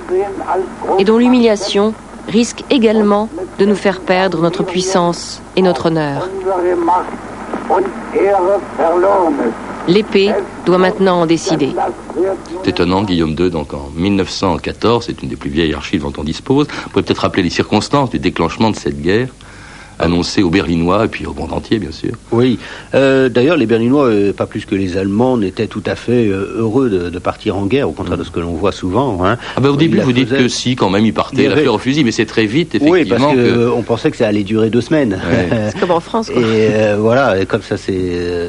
et 1.00 1.04
dont 1.04 1.18
l'humiliation 1.18 1.94
risque 2.28 2.64
également 2.70 3.30
de 3.60 3.66
nous 3.66 3.76
faire 3.76 4.00
perdre 4.00 4.42
notre 4.42 4.64
puissance 4.64 5.42
et 5.56 5.62
notre 5.62 5.88
honneur. 5.88 6.30
L'épée 9.88 10.34
doit 10.66 10.80
maintenant 10.80 11.22
en 11.22 11.26
décider. 11.26 11.76
C'est 12.64 12.72
étonnant, 12.72 13.04
Guillaume 13.04 13.36
II, 13.38 13.52
donc 13.52 13.74
en 13.74 13.90
1914, 13.96 15.06
c'est 15.06 15.22
une 15.22 15.30
des 15.30 15.36
plus 15.36 15.50
vieilles 15.50 15.74
archives 15.74 16.02
dont 16.02 16.14
on 16.18 16.24
dispose. 16.24 16.68
Pouvez 16.92 17.04
peut-être 17.04 17.20
rappeler 17.20 17.44
les 17.44 17.50
circonstances 17.52 18.10
du 18.10 18.20
déclenchement 18.20 18.72
de 18.72 18.76
cette 18.76 19.02
guerre 19.02 19.30
annoncé 20.00 20.44
aux 20.44 20.50
Berlinois 20.50 21.06
et 21.06 21.08
puis 21.08 21.26
au 21.26 21.34
monde 21.34 21.54
entier, 21.54 21.80
bien 21.80 21.92
sûr. 21.92 22.12
Oui. 22.32 22.60
Euh, 22.94 23.30
D'ailleurs, 23.30 23.58
les 23.58 23.66
Berlinois, 23.66 24.06
euh, 24.06 24.34
pas 24.34 24.46
plus 24.46 24.66
que 24.66 24.76
les 24.76 24.98
Allemands, 24.98 25.38
n'étaient 25.38 25.68
tout 25.68 25.84
à 25.86 25.96
fait 25.96 26.28
euh, 26.28 26.58
heureux 26.58 26.90
de, 26.90 27.10
de, 27.10 27.20
partir 27.20 27.58
en 27.58 27.66
guerre, 27.66 27.90
au 27.90 27.92
contraire 27.92 28.18
mmh. 28.18 28.20
de 28.20 28.26
ce 28.26 28.32
que 28.32 28.40
l'on 28.40 28.54
voit 28.54 28.72
souvent. 28.72 29.26
Hein. 29.26 29.38
Ah 29.56 29.62
ben, 29.62 29.70
au 29.70 29.76
début, 29.76 30.00
vous 30.00 30.14
dites 30.14 30.30
que 30.30 30.48
si, 30.48 30.76
quand 30.76 30.90
même, 30.90 31.06
ils 31.06 31.14
partaient 31.14 31.48
la 31.48 31.58
fleur 31.58 31.76
au 31.76 31.80
fusil, 31.80 32.04
mais 32.04 32.12
c'est 32.12 32.26
très 32.26 32.46
vite, 32.46 32.76
effectivement. 32.76 32.92
Oui, 32.92 33.06
parce 33.06 33.24
qu'on 33.24 33.82
que... 33.82 33.86
pensait 33.86 34.12
que 34.12 34.18
ça 34.18 34.28
allait 34.28 34.44
durer 34.44 34.70
deux 34.70 34.82
semaines. 34.82 35.20
Ouais. 35.30 35.70
c'est 35.72 35.80
comme 35.80 35.92
en 35.92 36.00
France. 36.00 36.30
Quoi. 36.30 36.42
Et 36.42 36.96
voilà, 36.98 37.42
et 37.42 37.46
comme 37.46 37.62
ça, 37.62 37.78
c'est 37.78 37.94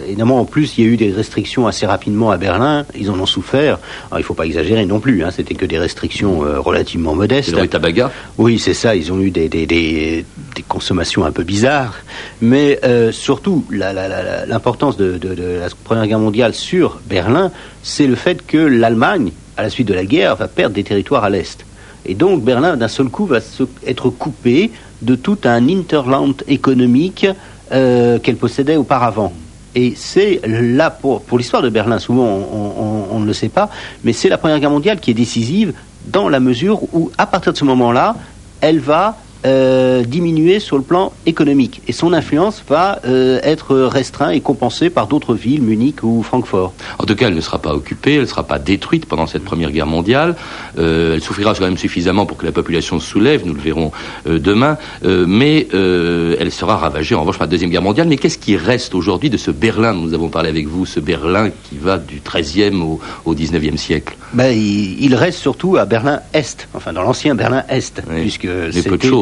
évidemment 0.07 0.41
en 0.41 0.45
plus, 0.45 0.79
il 0.79 0.85
y 0.85 0.89
a 0.89 0.91
eu 0.91 0.97
des 0.97 1.13
restrictions 1.13 1.67
assez 1.67 1.87
rapidement 1.87 2.31
à 2.31 2.37
Berlin. 2.37 2.85
Ils 2.99 3.11
en 3.11 3.19
ont 3.19 3.27
souffert. 3.27 3.79
Alors, 4.11 4.21
il 4.21 4.23
faut 4.25 4.35
pas 4.35 4.47
exagérer 4.47 4.85
non 4.87 5.01
plus. 5.01 5.25
Hein, 5.25 5.31
C'était 5.31 5.55
que 5.55 5.67
des 5.67 5.79
restrictions 5.79 6.41
relativement 6.59 7.15
modestes. 7.15 7.51
C'est 7.51 7.61
le 7.61 7.69
tabaga. 7.69 8.11
Oui, 8.39 8.59
c'est 8.59 8.75
ça. 8.75 8.97
Ils 8.97 9.13
ont 9.13 9.21
eu 9.21 9.31
des, 9.31 9.49
des, 9.49 9.67
des, 9.67 10.25
des 10.55 10.63
consommations 10.63 11.25
un 11.25 11.33
peu 11.37 11.45
bizarres. 11.45 11.97
Mais 12.41 12.81
euh, 12.83 13.13
surtout, 13.13 13.65
l'importance 13.71 14.97
de, 14.97 15.21
la 15.61 15.69
Première 15.85 16.07
Guerre 16.07 16.19
mondiale 16.19 16.55
sur 16.55 16.99
Berlin, 17.07 17.53
c'est 17.83 18.07
le 18.07 18.15
fait 18.15 18.45
que 18.45 18.57
l'Allemagne, 18.57 19.33
à 19.59 19.63
la 19.63 19.71
suite 19.71 19.87
de 19.87 19.95
la 19.95 20.07
guerre, 20.07 20.35
va 20.37 20.49
perdre 20.49 20.75
des 20.75 20.83
territoires 20.83 21.25
à 21.25 21.31
l'Est. 21.31 21.67
Et 22.07 22.15
donc 22.15 22.43
Berlin, 22.43 22.77
d'un 22.77 22.89
seul 22.89 23.09
coup, 23.09 23.27
va 23.27 23.41
être 23.87 24.09
coupé 24.09 24.71
de 25.03 25.15
tout 25.15 25.39
un 25.45 25.69
interland 25.69 26.43
économique 26.49 27.27
euh, 27.73 28.19
qu'elle 28.19 28.37
possédait 28.37 28.77
auparavant. 28.77 29.33
Et 29.75 29.93
c'est 29.95 30.41
là, 30.47 30.89
pour, 30.89 31.23
l'histoire 31.37 31.61
de 31.61 31.69
Berlin, 31.69 31.99
souvent 31.99 32.25
on, 32.25 33.21
ne 33.21 33.27
le 33.27 33.35
sait 33.35 33.51
pas, 33.51 33.69
mais 34.05 34.15
c'est 34.15 34.31
la 34.31 34.39
Première 34.39 34.59
Guerre 34.59 34.71
mondiale 34.71 35.01
qui 35.01 35.11
est 35.11 35.15
décisive 35.15 35.75
dans 36.07 36.31
la 36.31 36.41
mesure 36.41 36.83
où, 36.95 37.11
à 37.19 37.27
partir 37.27 37.53
de 37.53 37.59
ce 37.59 37.65
moment-là, 37.65 38.17
elle 38.63 38.79
va 38.79 39.19
euh, 39.45 40.03
diminuer 40.03 40.61
sur 40.61 40.77
le 40.77 40.83
plan 40.83 41.13
économique. 41.27 41.83
Et 41.89 41.93
son 41.93 42.13
influence 42.13 42.63
va 42.69 43.01
euh, 43.05 43.39
être 43.43 43.77
restreinte 43.77 44.35
et 44.35 44.41
compensée 44.41 44.91
par 44.91 45.07
d'autres 45.07 45.35
villes, 45.35 45.63
Munich 45.63 46.03
ou 46.03 46.23
Francfort. 46.23 46.73
En 46.99 47.05
tout 47.05 47.15
cas, 47.15 47.29
elle 47.29 47.35
ne 47.35 47.41
sera 47.41 47.59
pas 47.59 47.75
occupée, 47.75 48.15
elle 48.15 48.23
ne 48.23 48.27
sera 48.27 48.45
pas 48.45 48.59
détruite 48.59 49.07
pendant 49.07 49.27
cette 49.27 49.45
Première 49.45 49.71
Guerre 49.71 49.87
mondiale. 49.87 50.37
Euh, 50.79 51.15
elle 51.15 51.21
souffrira 51.21 51.55
quand 51.55 51.65
même 51.65 51.77
suffisamment 51.77 52.27
pour 52.27 52.37
que 52.37 52.47
la 52.47 52.53
population 52.53 52.99
se 52.99 53.09
soulève, 53.09 53.47
nous 53.47 53.55
le 53.55 53.61
verrons 53.61 53.93
demain, 54.27 54.79
mais 55.03 55.69
elle 55.73 56.53
sera 56.53 56.77
ravagée 56.77 57.15
en 57.15 57.21
revanche 57.21 57.39
par 57.39 57.47
la 57.47 57.51
Deuxième 57.51 57.71
Guerre 57.71 57.83
mondiale. 57.83 58.09
Mais 58.09 58.17
qu'est-ce 58.17 58.39
qui 58.39 58.57
reste 58.57 58.95
aujourd'hui 58.95 59.31
de 59.31 59.37
ce 59.37 59.51
Berlin 59.51 59.95
dont 59.95 60.01
nous 60.01 60.15
avons 60.15 60.29
parlé 60.29 60.49
avec 60.49 60.67
vous, 60.67 60.87
ce 60.87 61.01
Berlin 61.01 61.51
qui 61.51 61.79
va 61.79 61.99
du 61.99 62.21
XIIIe 62.21 62.75
au, 62.77 63.01
au 63.25 63.35
XIXe 63.35 63.81
siècle? 63.81 64.17
Ben, 64.33 64.51
il, 64.51 65.03
il, 65.03 65.15
reste 65.15 65.39
surtout 65.39 65.77
à 65.77 65.85
Berlin-Est, 65.85 66.69
enfin 66.75 66.93
dans 66.93 67.03
l'ancien 67.03 67.35
Berlin-Est, 67.35 68.03
oui, 68.11 68.23
puisque 68.23 68.49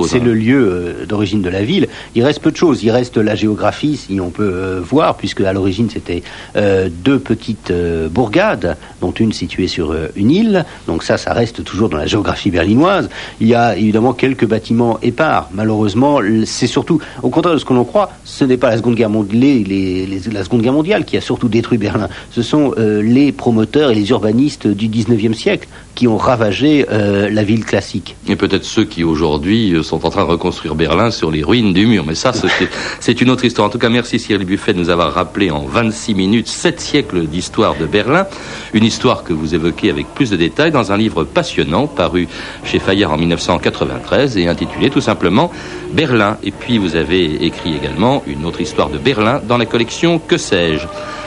c'est 0.06 0.20
hein. 0.20 0.24
le 0.24 0.34
lieu 0.34 0.68
euh, 0.68 1.06
d'origine 1.06 1.42
de 1.42 1.48
la 1.48 1.64
ville. 1.64 1.88
Il 2.14 2.24
reste 2.24 2.40
peu 2.40 2.50
de 2.50 2.56
choses. 2.56 2.82
Il 2.82 2.90
reste 2.90 3.16
la 3.16 3.34
géographie, 3.34 3.96
si 3.96 4.20
on 4.20 4.30
peut 4.30 4.50
euh, 4.52 4.80
voir, 4.80 5.16
puisque 5.16 5.40
à 5.40 5.52
l'origine 5.52 5.88
c'était 5.90 6.22
euh, 6.56 6.88
deux 7.04 7.18
petites 7.18 7.72
bourgades, 8.10 8.76
dont 9.00 9.12
une 9.12 9.32
située 9.32 9.68
sur 9.68 9.94
une 10.16 10.30
île. 10.30 10.64
Donc 10.86 11.02
ça, 11.02 11.16
ça 11.16 11.32
reste 11.32 11.64
toujours 11.64 11.88
dans 11.88 11.96
la 11.96 12.06
géographie 12.06 12.50
berlinoise. 12.50 13.08
Il 13.40 13.48
y 13.48 13.54
a 13.54 13.76
évidemment 13.76 14.12
quelques 14.12 14.46
bâtiments 14.46 14.98
épars. 15.02 15.48
Malheureusement, 15.52 16.20
c'est 16.44 16.66
surtout, 16.66 17.00
au 17.22 17.30
contraire 17.30 17.54
de 17.54 17.58
ce 17.58 17.64
que 17.64 17.74
l'on 17.74 17.84
croit, 17.84 18.10
ce 18.24 18.44
n'est 18.44 18.56
pas 18.56 18.70
la 18.70 18.76
Seconde 18.78 18.94
Guerre 18.94 19.10
mondiale, 19.10 19.40
les, 19.40 19.64
les, 19.64 20.06
les, 20.06 20.20
la 20.32 20.44
Seconde 20.44 20.62
Guerre 20.62 20.72
mondiale 20.72 21.04
qui 21.04 21.16
a 21.16 21.20
surtout 21.20 21.48
détruit 21.48 21.78
Berlin. 21.78 22.08
Ce 22.30 22.42
sont 22.42 22.74
les 22.76 23.32
promoteurs 23.32 23.90
et 23.90 23.94
les 23.94 24.10
urbanistes 24.10 24.66
du 24.66 24.88
19e 24.88 25.34
siècle 25.34 25.68
qui 25.94 26.08
ont 26.08 26.16
ravagé 26.16 26.86
euh, 26.90 27.30
la 27.30 27.44
ville 27.44 27.64
classique. 27.64 28.16
Et 28.28 28.36
peut-être 28.36 28.64
ceux 28.64 28.84
qui 28.84 29.04
aujourd'hui 29.04 29.74
sont 29.82 29.93
en 30.02 30.10
train 30.10 30.24
de 30.24 30.30
reconstruire 30.30 30.74
Berlin 30.74 31.10
sur 31.10 31.30
les 31.30 31.42
ruines 31.42 31.72
du 31.72 31.86
mur. 31.86 32.04
Mais 32.06 32.14
ça, 32.14 32.32
c'est 33.00 33.20
une 33.20 33.30
autre 33.30 33.44
histoire. 33.44 33.68
En 33.68 33.70
tout 33.70 33.78
cas, 33.78 33.88
merci 33.88 34.18
Cyril 34.18 34.44
Buffet 34.44 34.72
de 34.72 34.78
nous 34.78 34.90
avoir 34.90 35.12
rappelé 35.12 35.50
en 35.50 35.62
26 35.62 36.14
minutes 36.14 36.48
sept 36.48 36.80
siècles 36.80 37.26
d'histoire 37.26 37.74
de 37.76 37.86
Berlin. 37.86 38.26
Une 38.72 38.84
histoire 38.84 39.24
que 39.24 39.32
vous 39.32 39.54
évoquez 39.54 39.90
avec 39.90 40.06
plus 40.14 40.30
de 40.30 40.36
détails 40.36 40.72
dans 40.72 40.92
un 40.92 40.96
livre 40.96 41.24
passionnant 41.24 41.86
paru 41.86 42.28
chez 42.64 42.78
Fayard 42.78 43.12
en 43.12 43.16
1993 43.16 44.36
et 44.38 44.48
intitulé 44.48 44.90
tout 44.90 45.00
simplement 45.00 45.50
Berlin. 45.92 46.38
Et 46.42 46.50
puis 46.50 46.78
vous 46.78 46.96
avez 46.96 47.44
écrit 47.44 47.76
également 47.76 48.22
une 48.26 48.44
autre 48.44 48.60
histoire 48.60 48.90
de 48.90 48.98
Berlin 48.98 49.40
dans 49.46 49.58
la 49.58 49.66
collection 49.66 50.18
Que 50.18 50.36
sais-je? 50.36 50.86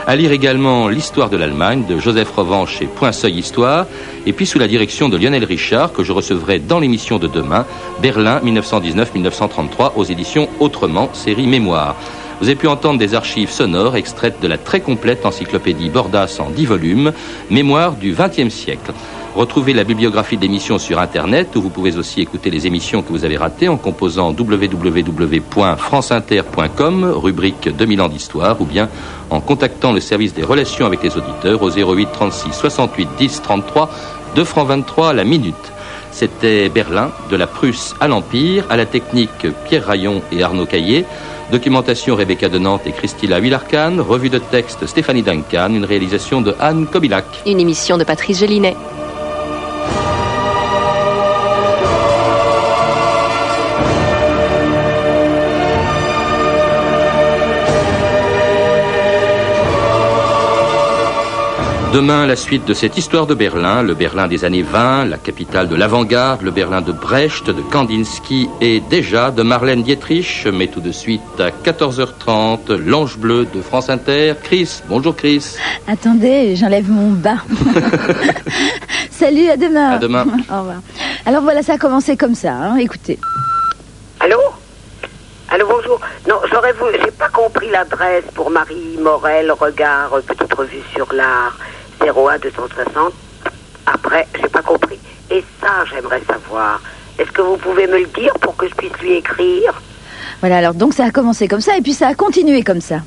À 0.09 0.15
lire 0.15 0.31
également 0.31 0.87
l'histoire 0.87 1.29
de 1.29 1.35
l'Allemagne 1.35 1.83
de 1.85 1.99
Joseph 1.99 2.31
Revanche 2.31 2.77
chez 2.77 2.85
Point 2.85 3.11
Seuil 3.11 3.39
Histoire, 3.39 3.87
et 4.25 4.31
puis 4.31 4.45
sous 4.45 4.57
la 4.57 4.69
direction 4.69 5.09
de 5.09 5.17
Lionel 5.17 5.43
Richard, 5.43 5.91
que 5.91 6.01
je 6.01 6.13
recevrai 6.13 6.59
dans 6.59 6.79
l'émission 6.79 7.19
de 7.19 7.27
demain, 7.27 7.65
Berlin 8.01 8.39
1919-1933, 8.59 9.93
aux 9.95 10.03
éditions 10.03 10.49
Autrement, 10.59 11.09
série 11.13 11.47
Mémoire. 11.47 11.95
Vous 12.39 12.47
avez 12.47 12.55
pu 12.55 12.67
entendre 12.67 12.99
des 12.99 13.15
archives 13.15 13.49
sonores 13.49 13.95
extraites 13.95 14.39
de 14.41 14.47
la 14.47 14.57
très 14.57 14.79
complète 14.79 15.25
encyclopédie 15.25 15.89
Bordas 15.89 16.37
en 16.39 16.51
10 16.51 16.65
volumes, 16.65 17.11
Mémoire 17.49 17.93
du 17.93 18.13
XXe 18.13 18.53
siècle. 18.53 18.93
Retrouvez 19.35 19.73
la 19.73 19.83
bibliographie 19.83 20.37
d'émissions 20.37 20.77
sur 20.79 20.99
Internet, 20.99 21.55
où 21.55 21.61
vous 21.61 21.69
pouvez 21.69 21.97
aussi 21.97 22.21
écouter 22.21 22.49
les 22.49 22.65
émissions 22.65 23.03
que 23.03 23.09
vous 23.09 23.25
avez 23.25 23.37
ratées 23.37 23.69
en 23.69 23.77
composant 23.77 24.33
www.franceinter.com, 24.37 27.13
rubrique 27.15 27.69
2000 27.75 28.01
ans 28.01 28.09
d'histoire, 28.09 28.59
ou 28.61 28.65
bien 28.65 28.89
en 29.29 29.39
contactant 29.39 29.91
le 29.91 29.99
service 29.99 30.33
des 30.33 30.41
relations 30.43 30.87
avec 30.87 31.03
les 31.03 31.15
auditeurs 31.17 31.61
au 31.61 31.69
08 31.69 32.07
36 32.11 32.51
68 32.51 33.09
10 33.17 33.41
33, 33.43 33.91
2 34.35 34.43
francs 34.43 34.67
23 34.67 35.13
la 35.13 35.23
minute. 35.23 35.71
C'était 36.17 36.67
Berlin, 36.69 37.11
de 37.29 37.35
la 37.35 37.45
Prusse 37.45 37.93
à 37.99 38.07
l'Empire, 38.07 38.65
à 38.71 38.75
la 38.75 38.87
technique 38.87 39.45
Pierre 39.65 39.85
Rayon 39.85 40.23
et 40.31 40.41
Arnaud 40.41 40.65
Caillé. 40.65 41.05
Documentation 41.51 42.15
Rebecca 42.15 42.49
de 42.49 42.57
Nantes 42.57 42.87
et 42.87 42.91
Christila 42.91 43.39
Villarcan. 43.39 43.97
Revue 43.99 44.31
de 44.31 44.39
texte 44.39 44.87
Stéphanie 44.87 45.21
Duncan. 45.21 45.69
Une 45.69 45.85
réalisation 45.85 46.41
de 46.41 46.55
Anne 46.59 46.87
Kobilac. 46.87 47.43
Une 47.45 47.59
émission 47.59 47.99
de 47.99 48.03
Patrice 48.03 48.39
Gélinet. 48.39 48.75
Demain, 61.93 62.27
la 62.27 62.35
suite 62.35 62.65
de 62.65 62.73
cette 62.73 62.97
histoire 62.97 63.27
de 63.27 63.33
Berlin, 63.33 63.81
le 63.81 63.93
Berlin 63.93 64.27
des 64.27 64.43
années 64.43 64.61
20, 64.61 65.05
la 65.05 65.17
capitale 65.17 65.69
de 65.69 65.75
l'avant-garde, 65.75 66.41
le 66.41 66.51
Berlin 66.51 66.81
de 66.81 66.91
Brecht, 66.91 67.49
de 67.49 67.61
Kandinsky 67.61 68.49
et 68.59 68.81
déjà 68.81 69.31
de 69.31 69.41
Marlène 69.41 69.83
Dietrich. 69.83 70.45
Mais 70.51 70.67
tout 70.67 70.81
de 70.81 70.91
suite, 70.91 71.21
à 71.39 71.49
14h30, 71.49 72.73
l'Ange 72.73 73.17
Bleu 73.17 73.45
de 73.45 73.61
France 73.61 73.89
Inter. 73.89 74.33
Chris, 74.43 74.81
bonjour 74.89 75.15
Chris. 75.15 75.55
Attendez, 75.87 76.55
j'enlève 76.57 76.89
mon 76.89 77.11
bas. 77.11 77.37
Salut, 79.09 79.49
à 79.49 79.55
demain. 79.55 79.91
À 79.91 79.97
demain. 79.97 80.25
Au 80.51 80.59
revoir. 80.59 80.81
Alors 81.25 81.41
voilà, 81.41 81.63
ça 81.63 81.73
a 81.73 81.77
commencé 81.77 82.17
comme 82.17 82.35
ça, 82.35 82.51
hein, 82.53 82.77
écoutez. 82.77 83.17
Allô? 84.19 84.37
Allô, 85.49 85.65
bonjour. 85.65 85.99
Non, 86.27 86.35
j'aurais 86.51 86.73
voulu, 86.73 86.97
j'ai 87.03 87.11
pas 87.11 87.29
compris 87.29 87.69
l'adresse 87.69 88.25
pour 88.35 88.49
Marie 88.49 88.97
Morel, 89.01 89.49
Regard, 89.53 90.11
petite 90.27 90.53
revue 90.53 90.81
sur 90.93 91.11
l'art, 91.13 91.57
01 92.01 92.37
260. 92.39 93.13
Après, 93.85 94.27
j'ai 94.39 94.49
pas 94.49 94.61
compris. 94.61 94.99
Et 95.31 95.43
ça, 95.61 95.85
j'aimerais 95.91 96.21
savoir. 96.27 96.81
Est-ce 97.19 97.31
que 97.31 97.41
vous 97.41 97.57
pouvez 97.57 97.87
me 97.87 97.99
le 97.99 98.05
dire 98.07 98.33
pour 98.39 98.55
que 98.55 98.67
je 98.67 98.75
puisse 98.75 98.97
lui 99.01 99.13
écrire? 99.13 99.81
Voilà, 100.39 100.57
alors 100.57 100.73
donc 100.73 100.93
ça 100.93 101.05
a 101.05 101.11
commencé 101.11 101.47
comme 101.47 101.61
ça 101.61 101.77
et 101.77 101.81
puis 101.81 101.93
ça 101.93 102.07
a 102.07 102.13
continué 102.13 102.63
comme 102.63 102.81
ça. 102.81 102.99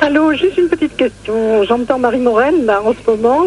Allô, 0.00 0.32
juste 0.34 0.58
une 0.58 0.68
petite 0.68 0.96
question. 0.96 1.62
J'entends 1.64 1.98
Marie 1.98 2.20
Morel 2.20 2.66
là 2.66 2.82
en 2.82 2.92
ce 2.92 3.10
moment. 3.10 3.46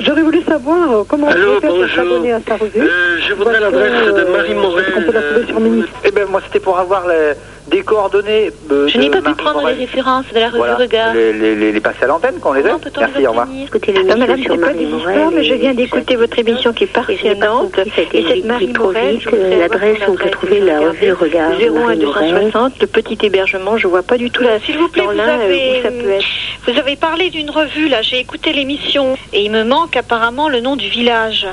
J'aurais 0.00 0.22
voulu 0.22 0.42
savoir 0.44 0.92
euh, 0.92 1.02
comment 1.08 1.26
Allô, 1.26 1.56
on 1.56 1.60
peut 1.60 1.60
faire 1.60 1.74
pour 1.74 1.88
s'abonner 1.88 2.32
à 2.32 2.40
sa 2.46 2.56
revue. 2.56 2.80
Euh, 2.80 3.07
je 3.28 3.34
voudrais 3.34 3.60
l'adresse 3.60 3.92
de 4.14 4.20
euh, 4.20 4.32
Marie 4.36 4.54
Morel. 4.54 4.84
est-ce 4.86 4.94
qu'on 4.94 5.02
peut 5.02 5.12
la 5.12 5.22
trouver 5.22 5.46
sur 5.46 5.60
Mini 5.60 5.84
Eh 6.04 6.10
ben 6.10 6.26
moi 6.28 6.40
c'était 6.44 6.60
pour 6.60 6.78
avoir 6.78 7.06
les- 7.06 7.34
des 7.68 7.82
coordonnées. 7.82 8.50
euh, 8.70 8.88
Je 8.88 8.96
n'ai 8.98 9.10
pas 9.10 9.18
pu 9.18 9.24
Marie 9.24 9.34
prendre 9.36 9.60
Morel. 9.60 9.76
les 9.76 9.84
références 9.84 10.24
de 10.32 10.38
la 10.40 10.46
revue 10.46 10.56
Voilà, 10.58 10.76
Regard. 10.76 11.12
les, 11.12 11.32
les, 11.34 11.54
les, 11.54 11.70
les 11.72 11.80
passer 11.80 12.04
à 12.04 12.06
l'antenne 12.06 12.38
qu'on 12.40 12.54
les. 12.54 12.62
Comment 12.62 12.78
peut-on 12.78 13.00
Merci, 13.00 13.18
les 13.18 13.26
au 13.26 13.30
revoir. 13.30 13.46
obtenir 13.46 13.66
Écoutez 13.66 13.92
Non, 13.92 14.16
madame, 14.16 14.40
c'est 14.42 14.56
pas 14.60 14.72
des 14.72 14.84
histoires, 14.84 15.30
mais 15.34 15.44
je 15.44 15.54
viens 15.54 15.74
d'écouter 15.74 16.16
votre 16.16 16.38
émission 16.38 16.72
qui 16.72 16.84
est 16.84 16.86
passionnante. 16.86 17.78
Et 18.14 18.24
cette 18.26 18.44
Marie 18.46 18.72
Morel, 18.72 19.18
je 19.20 19.58
l'adresse 19.60 19.98
où 20.08 20.12
on 20.12 20.14
peut 20.14 20.30
trouver 20.30 20.60
la 20.60 20.80
revue 20.80 21.12
Regard. 21.12 21.50
01 21.60 21.96
260, 21.96 22.72
le 22.80 22.86
petit 22.86 23.18
hébergement, 23.26 23.76
je 23.76 23.86
vois 23.86 24.02
pas 24.02 24.16
du 24.16 24.30
tout 24.30 24.42
la 24.42 24.58
S'il 24.60 24.78
vous 24.78 24.88
plaît, 24.88 25.02
vous 25.04 25.18
euh, 25.18 25.44
avez, 25.44 25.82
ça 25.82 25.90
peut 25.90 26.10
être. 26.10 26.24
vous 26.72 26.78
avez 26.78 26.96
parlé 26.96 27.28
d'une 27.28 27.50
revue, 27.50 27.88
là, 27.88 28.00
j'ai 28.00 28.18
écouté 28.18 28.54
l'émission, 28.54 29.16
et 29.34 29.42
il 29.42 29.50
me 29.50 29.64
manque 29.64 29.94
apparemment 29.96 30.48
le 30.48 30.60
nom 30.60 30.74
du 30.76 30.88
village. 30.88 31.46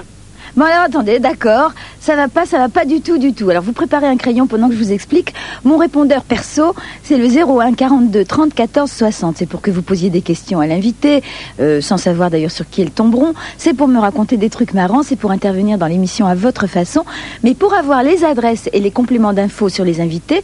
Bon 0.56 0.64
alors 0.64 0.84
attendez, 0.86 1.20
d'accord, 1.20 1.74
ça 2.00 2.16
va 2.16 2.30
pas, 2.30 2.46
ça 2.46 2.58
va 2.58 2.70
pas 2.70 2.86
du 2.86 3.02
tout, 3.02 3.18
du 3.18 3.34
tout. 3.34 3.50
Alors 3.50 3.62
vous 3.62 3.74
préparez 3.74 4.08
un 4.08 4.16
crayon 4.16 4.48
pendant 4.48 4.70
que 4.70 4.74
je 4.74 4.80
vous 4.80 4.94
explique. 4.94 5.34
Mon 5.66 5.76
répondeur 5.78 6.24
perso, 6.24 6.74
c'est 7.04 7.18
le 7.18 7.28
01 7.28 7.74
42 7.74 8.24
30 8.24 8.54
14 8.54 8.90
60. 8.90 9.36
C'est 9.38 9.48
pour 9.48 9.60
que 9.60 9.70
vous 9.70 9.82
posiez 9.82 10.10
des 10.10 10.22
questions 10.22 10.62
à 10.62 10.68
l'invité, 10.68 11.24
euh, 11.60 11.82
sans 11.82 11.98
savoir 11.98 12.30
d'ailleurs 12.30 12.52
sur 12.52 12.70
qui 12.70 12.82
elles 12.82 12.92
tomberont. 12.92 13.34
C'est 13.58 13.74
pour 13.74 13.90
me 13.90 14.00
raconter 14.00 14.38
des 14.38 14.50
trucs 14.50 14.74
marrants, 14.74 15.04
c'est 15.04 15.18
pour 15.18 15.32
intervenir 15.32 15.78
dans 15.78 15.88
l'émission 15.88 16.26
à 16.26 16.36
votre 16.36 16.68
façon. 16.68 17.04
Mais 17.44 17.54
pour 17.54 17.74
avoir 17.74 18.02
les 18.02 18.24
adresses 18.24 18.70
et 18.72 18.80
les 18.80 18.92
compléments 18.92 19.34
d'infos 19.34 19.68
sur 19.68 19.84
les 19.84 20.00
invités, 20.00 20.42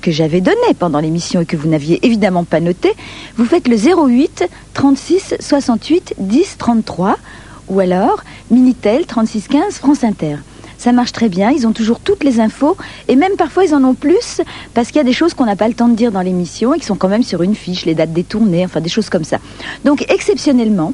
que 0.00 0.10
j'avais 0.10 0.40
donné 0.40 0.56
pendant 0.78 1.00
l'émission 1.00 1.42
et 1.42 1.46
que 1.46 1.56
vous 1.56 1.68
n'aviez 1.68 2.04
évidemment 2.06 2.44
pas 2.44 2.60
noté, 2.60 2.94
vous 3.36 3.44
faites 3.44 3.68
le 3.68 3.76
08 3.76 4.46
36 4.72 5.34
68 5.38 6.14
10 6.18 6.56
33 6.56 7.18
ou 7.68 7.80
alors 7.80 8.22
Minitel 8.50 9.06
36 9.06 9.48
15 9.48 9.74
France 9.74 10.04
Inter. 10.04 10.36
Ça 10.78 10.92
marche 10.92 11.12
très 11.12 11.28
bien, 11.28 11.50
ils 11.50 11.66
ont 11.66 11.72
toujours 11.72 12.00
toutes 12.00 12.24
les 12.24 12.40
infos 12.40 12.76
et 13.08 13.16
même 13.16 13.36
parfois 13.36 13.64
ils 13.64 13.74
en 13.74 13.84
ont 13.84 13.94
plus 13.94 14.42
parce 14.74 14.88
qu'il 14.88 14.96
y 14.96 15.00
a 15.00 15.04
des 15.04 15.12
choses 15.12 15.32
qu'on 15.32 15.46
n'a 15.46 15.56
pas 15.56 15.68
le 15.68 15.74
temps 15.74 15.88
de 15.88 15.94
dire 15.94 16.12
dans 16.12 16.20
l'émission 16.20 16.74
et 16.74 16.78
qui 16.78 16.84
sont 16.84 16.96
quand 16.96 17.08
même 17.08 17.22
sur 17.22 17.42
une 17.42 17.54
fiche, 17.54 17.86
les 17.86 17.94
dates 17.94 18.12
des 18.12 18.24
tournées, 18.24 18.64
enfin 18.64 18.80
des 18.80 18.88
choses 18.88 19.08
comme 19.08 19.24
ça. 19.24 19.38
Donc 19.84 20.04
exceptionnellement, 20.10 20.92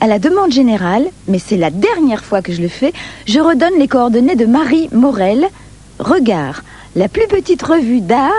à 0.00 0.06
la 0.06 0.18
demande 0.18 0.52
générale, 0.52 1.06
mais 1.28 1.38
c'est 1.38 1.56
la 1.56 1.70
dernière 1.70 2.24
fois 2.24 2.42
que 2.42 2.52
je 2.52 2.60
le 2.60 2.68
fais, 2.68 2.92
je 3.26 3.40
redonne 3.40 3.78
les 3.78 3.88
coordonnées 3.88 4.36
de 4.36 4.46
Marie 4.46 4.88
Morel, 4.92 5.46
Regard, 5.98 6.62
la 6.96 7.08
plus 7.08 7.26
petite 7.28 7.62
revue 7.62 8.00
d'art 8.00 8.30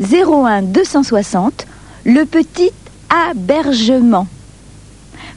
01 0.00 0.62
260, 0.62 1.66
le 2.04 2.24
petit 2.24 2.70
abergement. 3.30 4.26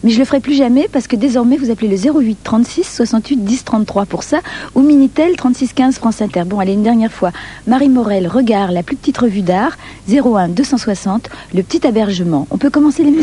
Mais 0.04 0.12
je 0.12 0.20
le 0.20 0.26
ferai 0.26 0.40
plus 0.40 0.56
jamais 0.56 0.88
parce 0.92 1.08
que 1.08 1.16
désormais 1.16 1.58
vous 1.58 1.72
appelez 1.72 1.88
le 1.88 1.98
08 1.98 2.38
36 2.44 2.84
68 2.84 3.44
10 3.44 3.64
33 3.64 4.06
pour 4.06 4.24
ça 4.24 4.40
ou 4.76 4.82
Minitel 4.82 5.36
36 5.36 5.74
15 5.74 5.96
France 5.96 6.22
Inter. 6.22 6.44
Bon, 6.46 6.60
allez 6.60 6.74
une 6.74 6.84
dernière 6.84 7.12
fois. 7.12 7.32
Marie 7.68 7.90
Morel, 7.90 8.28
Regard, 8.28 8.72
la 8.72 8.84
plus 8.84 8.96
petite 8.96 9.18
revue 9.18 9.42
d'art 9.42 9.78
01 10.10 10.50
260, 10.50 11.30
le 11.54 11.64
petit 11.64 11.86
abergement. 11.86 12.48
On 12.52 12.58
peut 12.58 12.70
commencer 12.70 13.04
l'émission 13.04 13.20